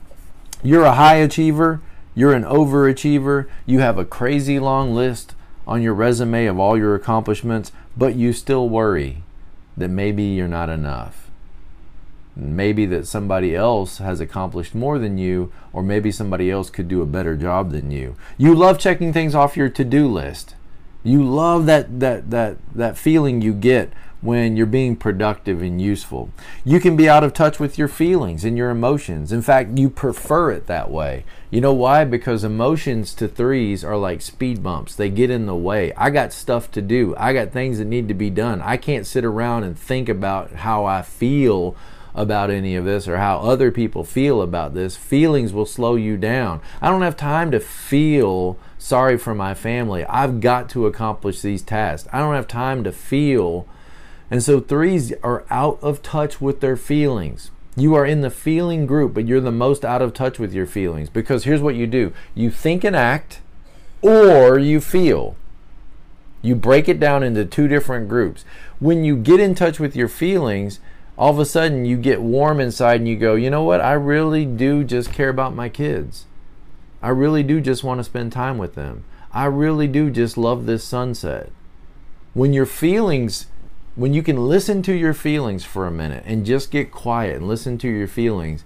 You're 0.62 0.86
a 0.86 0.94
high 0.94 1.16
achiever, 1.16 1.82
you're 2.16 2.34
an 2.34 2.44
overachiever, 2.44 3.48
you 3.66 3.80
have 3.80 3.98
a 3.98 4.06
crazy 4.06 4.60
long 4.60 4.94
list 4.94 5.36
on 5.66 5.82
your 5.82 5.94
resume 5.94 6.46
of 6.46 6.60
all 6.60 6.78
your 6.78 6.96
accomplishments, 6.96 7.72
but 7.96 8.16
you 8.16 8.34
still 8.34 8.70
worry 8.70 9.24
that 9.78 9.90
maybe 9.90 10.24
you're 10.24 10.48
not 10.48 10.70
enough. 10.70 11.30
Maybe 12.36 12.86
that 12.88 13.08
somebody 13.08 13.56
else 13.56 14.00
has 14.00 14.20
accomplished 14.20 14.74
more 14.74 14.98
than 14.98 15.18
you, 15.18 15.52
or 15.72 15.84
maybe 15.84 16.12
somebody 16.12 16.50
else 16.50 16.70
could 16.70 16.88
do 16.88 17.02
a 17.02 17.08
better 17.08 17.36
job 17.36 17.72
than 17.72 17.92
you. 17.92 18.16
You 18.38 18.56
love 18.56 18.80
checking 18.80 19.14
things 19.14 19.36
off 19.36 19.56
your 19.56 19.70
to 19.70 19.84
do 19.84 20.08
list. 20.08 20.56
You 21.04 21.24
love 21.24 21.66
that 21.68 22.00
that 22.00 22.32
that 22.32 22.58
that 22.74 22.98
feeling 22.98 23.42
you 23.42 23.54
get 23.54 23.92
when 24.24 24.56
you're 24.56 24.66
being 24.66 24.96
productive 24.96 25.62
and 25.62 25.82
useful. 25.82 26.30
You 26.64 26.80
can 26.80 26.96
be 26.96 27.10
out 27.10 27.26
of 27.26 27.34
touch 27.34 27.60
with 27.60 27.78
your 27.78 27.90
feelings 27.90 28.46
and 28.46 28.58
your 28.58 28.70
emotions. 28.70 29.34
In 29.34 29.42
fact, 29.42 29.78
you 29.78 29.90
prefer 29.90 30.50
it 30.52 30.66
that 30.68 30.90
way. 30.90 31.26
You 31.52 31.60
know 31.60 31.74
why? 31.74 32.06
Because 32.06 32.46
emotions 32.46 33.14
to 33.16 33.28
threes 33.28 33.84
are 33.84 33.98
like 33.98 34.22
speed 34.22 34.64
bumps. 34.64 34.96
They 34.96 35.10
get 35.10 35.30
in 35.30 35.46
the 35.46 35.56
way. 35.56 35.92
I 35.98 36.10
got 36.10 36.32
stuff 36.32 36.72
to 36.72 36.82
do. 36.82 37.14
I 37.18 37.34
got 37.34 37.52
things 37.52 37.80
that 37.80 37.86
need 37.86 38.08
to 38.08 38.14
be 38.14 38.30
done. 38.30 38.62
I 38.62 38.78
can't 38.78 39.06
sit 39.06 39.26
around 39.26 39.66
and 39.66 39.78
think 39.78 40.08
about 40.08 40.54
how 40.54 40.86
I 40.86 41.02
feel 41.02 41.76
about 42.16 42.50
any 42.50 42.76
of 42.76 42.86
this 42.86 43.08
or 43.08 43.18
how 43.18 43.40
other 43.40 43.72
people 43.72 44.06
feel 44.06 44.42
about 44.42 44.74
this. 44.74 44.96
Feelings 44.96 45.52
will 45.52 45.66
slow 45.66 45.96
you 45.96 46.16
down. 46.16 46.62
I 46.82 46.90
don't 46.90 47.02
have 47.02 47.18
time 47.18 47.52
to 47.52 47.60
feel 47.60 48.58
sorry 48.78 49.18
for 49.18 49.36
my 49.36 49.54
family. 49.54 50.06
I've 50.06 50.40
got 50.40 50.70
to 50.70 50.86
accomplish 50.86 51.42
these 51.42 51.62
tasks. 51.62 52.08
I 52.14 52.20
don't 52.20 52.36
have 52.36 52.48
time 52.48 52.86
to 52.86 52.92
feel. 52.94 53.68
And 54.34 54.42
so 54.42 54.60
threes 54.60 55.14
are 55.22 55.46
out 55.52 55.78
of 55.84 56.02
touch 56.02 56.42
with 56.42 56.60
their 56.60 56.76
feelings. 56.76 57.52
You 57.76 57.94
are 57.94 58.04
in 58.04 58.22
the 58.22 58.32
feeling 58.32 58.88
group, 58.88 59.14
but 59.14 59.28
you're 59.28 59.40
the 59.40 59.52
most 59.52 59.86
out 59.86 60.02
of 60.02 60.12
touch 60.12 60.40
with 60.40 60.56
your 60.56 60.66
feelings 60.66 61.08
because 61.08 61.44
here's 61.44 61.62
what 61.62 61.76
you 61.76 61.86
do 61.86 62.12
you 62.34 62.50
think 62.50 62.84
and 62.84 62.96
act, 62.96 63.42
or 64.02 64.58
you 64.58 64.82
feel. 64.82 65.36
You 66.42 66.56
break 66.56 66.90
it 66.90 67.00
down 67.00 67.22
into 67.22 67.46
two 67.46 67.68
different 67.68 68.10
groups. 68.10 68.44
When 68.80 69.04
you 69.04 69.18
get 69.18 69.40
in 69.40 69.54
touch 69.54 69.80
with 69.80 69.96
your 69.96 70.08
feelings, 70.08 70.80
all 71.16 71.30
of 71.30 71.38
a 71.38 71.46
sudden 71.46 71.86
you 71.86 71.96
get 71.96 72.20
warm 72.20 72.60
inside 72.60 73.02
and 73.02 73.08
you 73.08 73.16
go, 73.16 73.36
you 73.36 73.52
know 73.52 73.64
what? 73.64 73.82
I 73.82 73.94
really 73.94 74.48
do 74.48 74.84
just 74.84 75.14
care 75.14 75.30
about 75.30 75.54
my 75.54 75.70
kids. 75.70 76.26
I 77.04 77.10
really 77.10 77.44
do 77.44 77.62
just 77.62 77.84
want 77.84 78.00
to 78.00 78.04
spend 78.04 78.32
time 78.32 78.58
with 78.58 78.74
them. 78.74 79.06
I 79.32 79.46
really 79.46 79.88
do 79.88 80.10
just 80.10 80.40
love 80.40 80.66
this 80.66 80.84
sunset. 80.84 81.52
When 82.34 82.52
your 82.52 82.66
feelings, 82.66 83.46
when 83.96 84.14
you 84.14 84.24
can 84.24 84.38
listen 84.38 84.82
to 84.84 84.94
your 84.94 85.14
feelings 85.14 85.64
for 85.64 85.86
a 85.86 85.92
minute 85.92 86.24
and 86.26 86.46
just 86.46 86.72
get 86.72 86.92
quiet 86.92 87.38
and 87.38 87.48
listen 87.48 87.78
to 87.80 87.88
your 87.88 88.08
feelings, 88.08 88.64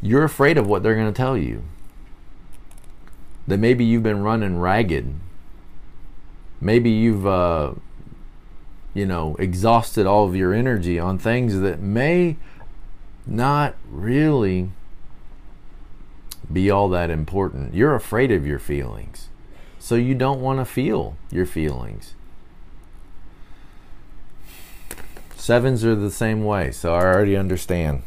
you're 0.00 0.24
afraid 0.24 0.58
of 0.58 0.66
what 0.66 0.82
they're 0.82 0.96
going 0.96 1.12
to 1.12 1.16
tell 1.16 1.36
you. 1.36 1.62
That 3.46 3.58
maybe 3.58 3.84
you've 3.84 4.02
been 4.02 4.22
running 4.22 4.58
ragged. 4.58 5.14
Maybe 6.60 6.90
you've, 6.90 7.26
uh, 7.26 7.74
you 8.94 9.06
know, 9.06 9.36
exhausted 9.38 10.06
all 10.06 10.26
of 10.26 10.34
your 10.34 10.52
energy 10.52 10.98
on 10.98 11.18
things 11.18 11.60
that 11.60 11.80
may 11.80 12.36
not 13.26 13.76
really 13.88 14.70
be 16.52 16.70
all 16.70 16.88
that 16.88 17.10
important. 17.10 17.74
You're 17.74 17.94
afraid 17.94 18.32
of 18.32 18.46
your 18.46 18.58
feelings. 18.58 19.28
So 19.78 19.94
you 19.94 20.14
don't 20.14 20.40
want 20.40 20.58
to 20.58 20.64
feel 20.64 21.16
your 21.30 21.46
feelings. 21.46 22.14
Sevens 25.42 25.84
are 25.84 25.96
the 25.96 26.08
same 26.08 26.44
way. 26.44 26.70
So 26.70 26.94
I 26.94 27.02
already 27.02 27.36
understand 27.36 28.04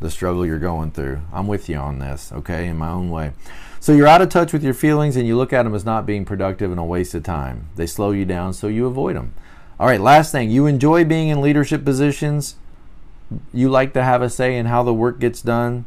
the 0.00 0.10
struggle 0.10 0.46
you're 0.46 0.58
going 0.58 0.92
through. 0.92 1.20
I'm 1.30 1.46
with 1.46 1.68
you 1.68 1.76
on 1.76 1.98
this, 1.98 2.32
okay, 2.32 2.68
in 2.68 2.78
my 2.78 2.88
own 2.88 3.10
way. 3.10 3.32
So 3.80 3.92
you're 3.92 4.06
out 4.06 4.22
of 4.22 4.30
touch 4.30 4.54
with 4.54 4.64
your 4.64 4.72
feelings 4.72 5.14
and 5.14 5.26
you 5.26 5.36
look 5.36 5.52
at 5.52 5.64
them 5.64 5.74
as 5.74 5.84
not 5.84 6.06
being 6.06 6.24
productive 6.24 6.70
and 6.70 6.80
a 6.80 6.84
waste 6.84 7.14
of 7.14 7.22
time. 7.22 7.68
They 7.76 7.86
slow 7.86 8.12
you 8.12 8.24
down, 8.24 8.54
so 8.54 8.66
you 8.66 8.86
avoid 8.86 9.16
them. 9.16 9.34
All 9.78 9.88
right, 9.88 10.00
last 10.00 10.32
thing. 10.32 10.50
You 10.50 10.64
enjoy 10.64 11.04
being 11.04 11.28
in 11.28 11.42
leadership 11.42 11.84
positions. 11.84 12.54
You 13.52 13.68
like 13.68 13.92
to 13.92 14.02
have 14.02 14.22
a 14.22 14.30
say 14.30 14.56
in 14.56 14.64
how 14.64 14.82
the 14.82 14.94
work 14.94 15.20
gets 15.20 15.42
done 15.42 15.84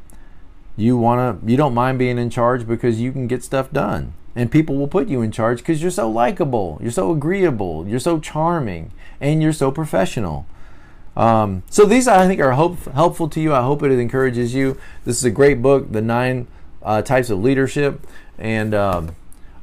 you 0.75 0.97
want 0.97 1.41
to 1.41 1.51
you 1.51 1.55
don't 1.55 1.73
mind 1.73 1.99
being 1.99 2.17
in 2.17 2.29
charge 2.29 2.67
because 2.67 2.99
you 2.99 3.11
can 3.11 3.27
get 3.27 3.43
stuff 3.43 3.71
done 3.71 4.13
and 4.35 4.51
people 4.51 4.75
will 4.75 4.87
put 4.87 5.07
you 5.07 5.21
in 5.21 5.31
charge 5.31 5.59
because 5.59 5.81
you're 5.81 5.91
so 5.91 6.09
likable 6.09 6.79
you're 6.81 6.89
so 6.89 7.11
agreeable 7.11 7.87
you're 7.87 7.99
so 7.99 8.19
charming 8.19 8.91
and 9.21 9.43
you're 9.43 9.53
so 9.53 9.71
professional 9.71 10.47
um, 11.15 11.63
so 11.69 11.85
these 11.85 12.07
i 12.07 12.27
think 12.27 12.39
are 12.41 12.51
hope, 12.51 12.79
helpful 12.93 13.29
to 13.29 13.39
you 13.39 13.53
i 13.53 13.61
hope 13.61 13.83
it 13.83 13.91
encourages 13.91 14.53
you 14.53 14.77
this 15.05 15.17
is 15.17 15.23
a 15.23 15.31
great 15.31 15.61
book 15.61 15.91
the 15.91 16.01
nine 16.01 16.47
uh, 16.81 17.01
types 17.01 17.29
of 17.29 17.41
leadership 17.41 18.05
and 18.37 18.73
um, 18.73 19.15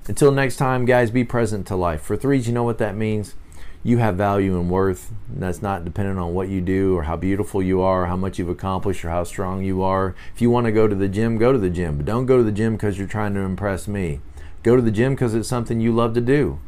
until 0.07 0.31
next 0.33 0.57
time 0.57 0.85
guys 0.85 1.11
be 1.11 1.25
present 1.25 1.67
to 1.67 1.77
life 1.77 2.01
for 2.01 2.17
threes 2.17 2.47
you 2.47 2.53
know 2.53 2.65
what 2.65 2.79
that 2.79 2.97
means 2.97 3.35
you 3.83 3.99
have 3.99 4.17
value 4.17 4.59
and 4.59 4.71
worth. 4.71 5.11
And 5.33 5.43
that's 5.43 5.63
not 5.63 5.85
dependent 5.85 6.19
on 6.19 6.35
what 6.35 6.49
you 6.49 6.61
do 6.61 6.97
or 6.97 7.05
how 7.05 7.17
beautiful 7.17 7.63
you 7.63 7.81
are, 7.81 8.05
or 8.05 8.07
how 8.07 8.17
much 8.17 8.39
you've 8.39 8.49
accomplished, 8.49 9.05
or 9.05 9.11
how 9.11 9.25
strong 9.25 9.63
you 9.63 9.83
are. 9.83 10.15
If 10.35 10.43
you 10.43 10.51
want 10.51 10.67
to 10.67 10.73
go 10.73 10.87
to 10.87 10.95
the 10.95 11.09
gym, 11.09 11.39
go 11.39 11.53
to 11.53 11.59
the 11.59 11.71
gym, 11.71 11.97
but 11.97 12.07
don't 12.07 12.27
go 12.27 12.37
to 12.37 12.43
the 12.43 12.53
gym 12.53 12.75
because 12.75 12.99
you're 12.99 13.09
trying 13.09 13.35
to 13.35 13.41
impress 13.41 13.89
me. 13.89 14.21
Go 14.63 14.77
to 14.77 14.83
the 14.83 14.91
gym 14.91 15.15
because 15.15 15.35
it's 15.35 15.49
something 15.49 15.81
you 15.81 15.93
love 15.93 16.15
to 16.15 16.21
do. 16.21 16.59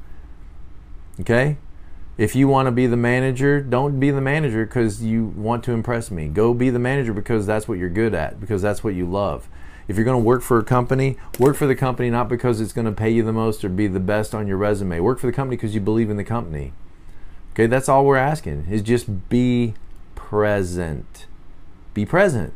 Okay? 1.21 1.59
If 2.19 2.37
you 2.37 2.47
want 2.47 2.67
to 2.67 2.73
be 2.73 2.87
the 2.87 2.97
manager, 2.97 3.61
don't 3.61 3.99
be 3.99 4.11
the 4.11 4.21
manager 4.21 4.67
because 4.67 5.03
you 5.03 5.27
want 5.37 5.65
to 5.65 5.73
impress 5.73 6.11
me. 6.11 6.29
Go 6.29 6.53
be 6.53 6.69
the 6.69 6.79
manager 6.79 7.15
because 7.15 7.47
that's 7.47 7.67
what 7.67 7.79
you're 7.79 7.89
good 7.89 8.15
at, 8.15 8.39
because 8.39 8.61
that's 8.61 8.85
what 8.85 8.95
you 8.95 9.07
love. 9.07 9.49
If 9.89 9.97
you're 9.97 10.05
going 10.05 10.21
to 10.21 10.27
work 10.27 10.43
for 10.43 10.59
a 10.59 10.65
company, 10.65 11.17
work 11.39 11.57
for 11.57 11.67
the 11.67 11.75
company 11.75 12.11
not 12.11 12.29
because 12.29 12.61
it's 12.61 12.73
going 12.73 12.85
to 12.85 12.93
pay 12.93 13.11
you 13.11 13.23
the 13.23 13.33
most 13.33 13.65
or 13.65 13.69
be 13.69 13.87
the 13.87 13.99
best 13.99 14.35
on 14.35 14.47
your 14.47 14.59
resume. 14.59 15.01
Work 15.01 15.19
for 15.19 15.27
the 15.27 15.33
company 15.33 15.57
because 15.57 15.75
you 15.75 15.81
believe 15.81 16.11
in 16.11 16.17
the 16.17 16.25
company. 16.25 16.73
Okay, 17.53 17.67
that's 17.67 17.89
all 17.89 18.05
we're 18.05 18.17
asking 18.17 18.67
is 18.71 18.83
just 18.83 19.29
be 19.29 19.75
present. 20.15 21.27
Be 21.95 22.07
present. 22.07 22.53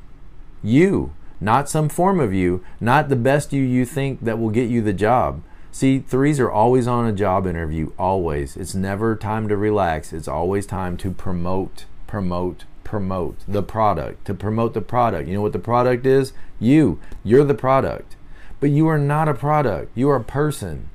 You, 0.62 1.12
not 1.40 1.68
some 1.68 1.88
form 1.88 2.20
of 2.20 2.32
you, 2.32 2.64
not 2.80 3.08
the 3.08 3.16
best 3.16 3.52
you 3.52 3.62
you 3.62 3.84
think 3.84 4.20
that 4.22 4.38
will 4.38 4.50
get 4.50 4.70
you 4.70 4.80
the 4.80 4.92
job. 4.92 5.42
See, 5.76 5.98
threes 5.98 6.40
are 6.40 6.50
always 6.50 6.86
on 6.86 7.06
a 7.06 7.12
job 7.12 7.46
interview, 7.46 7.92
always. 7.98 8.56
It's 8.56 8.74
never 8.74 9.14
time 9.14 9.46
to 9.48 9.58
relax. 9.58 10.10
It's 10.10 10.26
always 10.26 10.64
time 10.64 10.96
to 10.96 11.10
promote, 11.10 11.84
promote, 12.06 12.64
promote 12.82 13.40
the 13.46 13.62
product, 13.62 14.24
to 14.24 14.32
promote 14.32 14.72
the 14.72 14.80
product. 14.80 15.28
You 15.28 15.34
know 15.34 15.42
what 15.42 15.52
the 15.52 15.58
product 15.58 16.06
is? 16.06 16.32
You. 16.58 16.98
You're 17.22 17.44
the 17.44 17.52
product. 17.52 18.16
But 18.58 18.70
you 18.70 18.88
are 18.88 18.96
not 18.96 19.28
a 19.28 19.34
product. 19.34 19.92
You 19.94 20.08
are 20.08 20.16
a 20.16 20.24
person. 20.24 20.88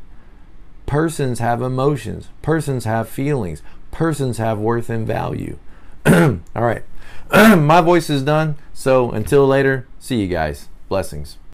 Persons 0.88 1.38
have 1.38 1.62
emotions. 1.62 2.30
Persons 2.41 2.86
have 2.86 3.08
feelings. 3.08 3.62
Persons 3.91 4.39
have 4.39 4.58
worth 4.58 4.89
and 4.89 5.06
value. 5.06 5.60
All 6.08 6.39
right. 6.56 6.84
My 7.32 7.82
voice 7.82 8.10
is 8.10 8.24
done. 8.24 8.56
So 8.74 9.12
until 9.12 9.46
later, 9.46 9.88
see 10.00 10.22
you 10.22 10.28
guys. 10.28 10.70
Blessings. 10.89 11.38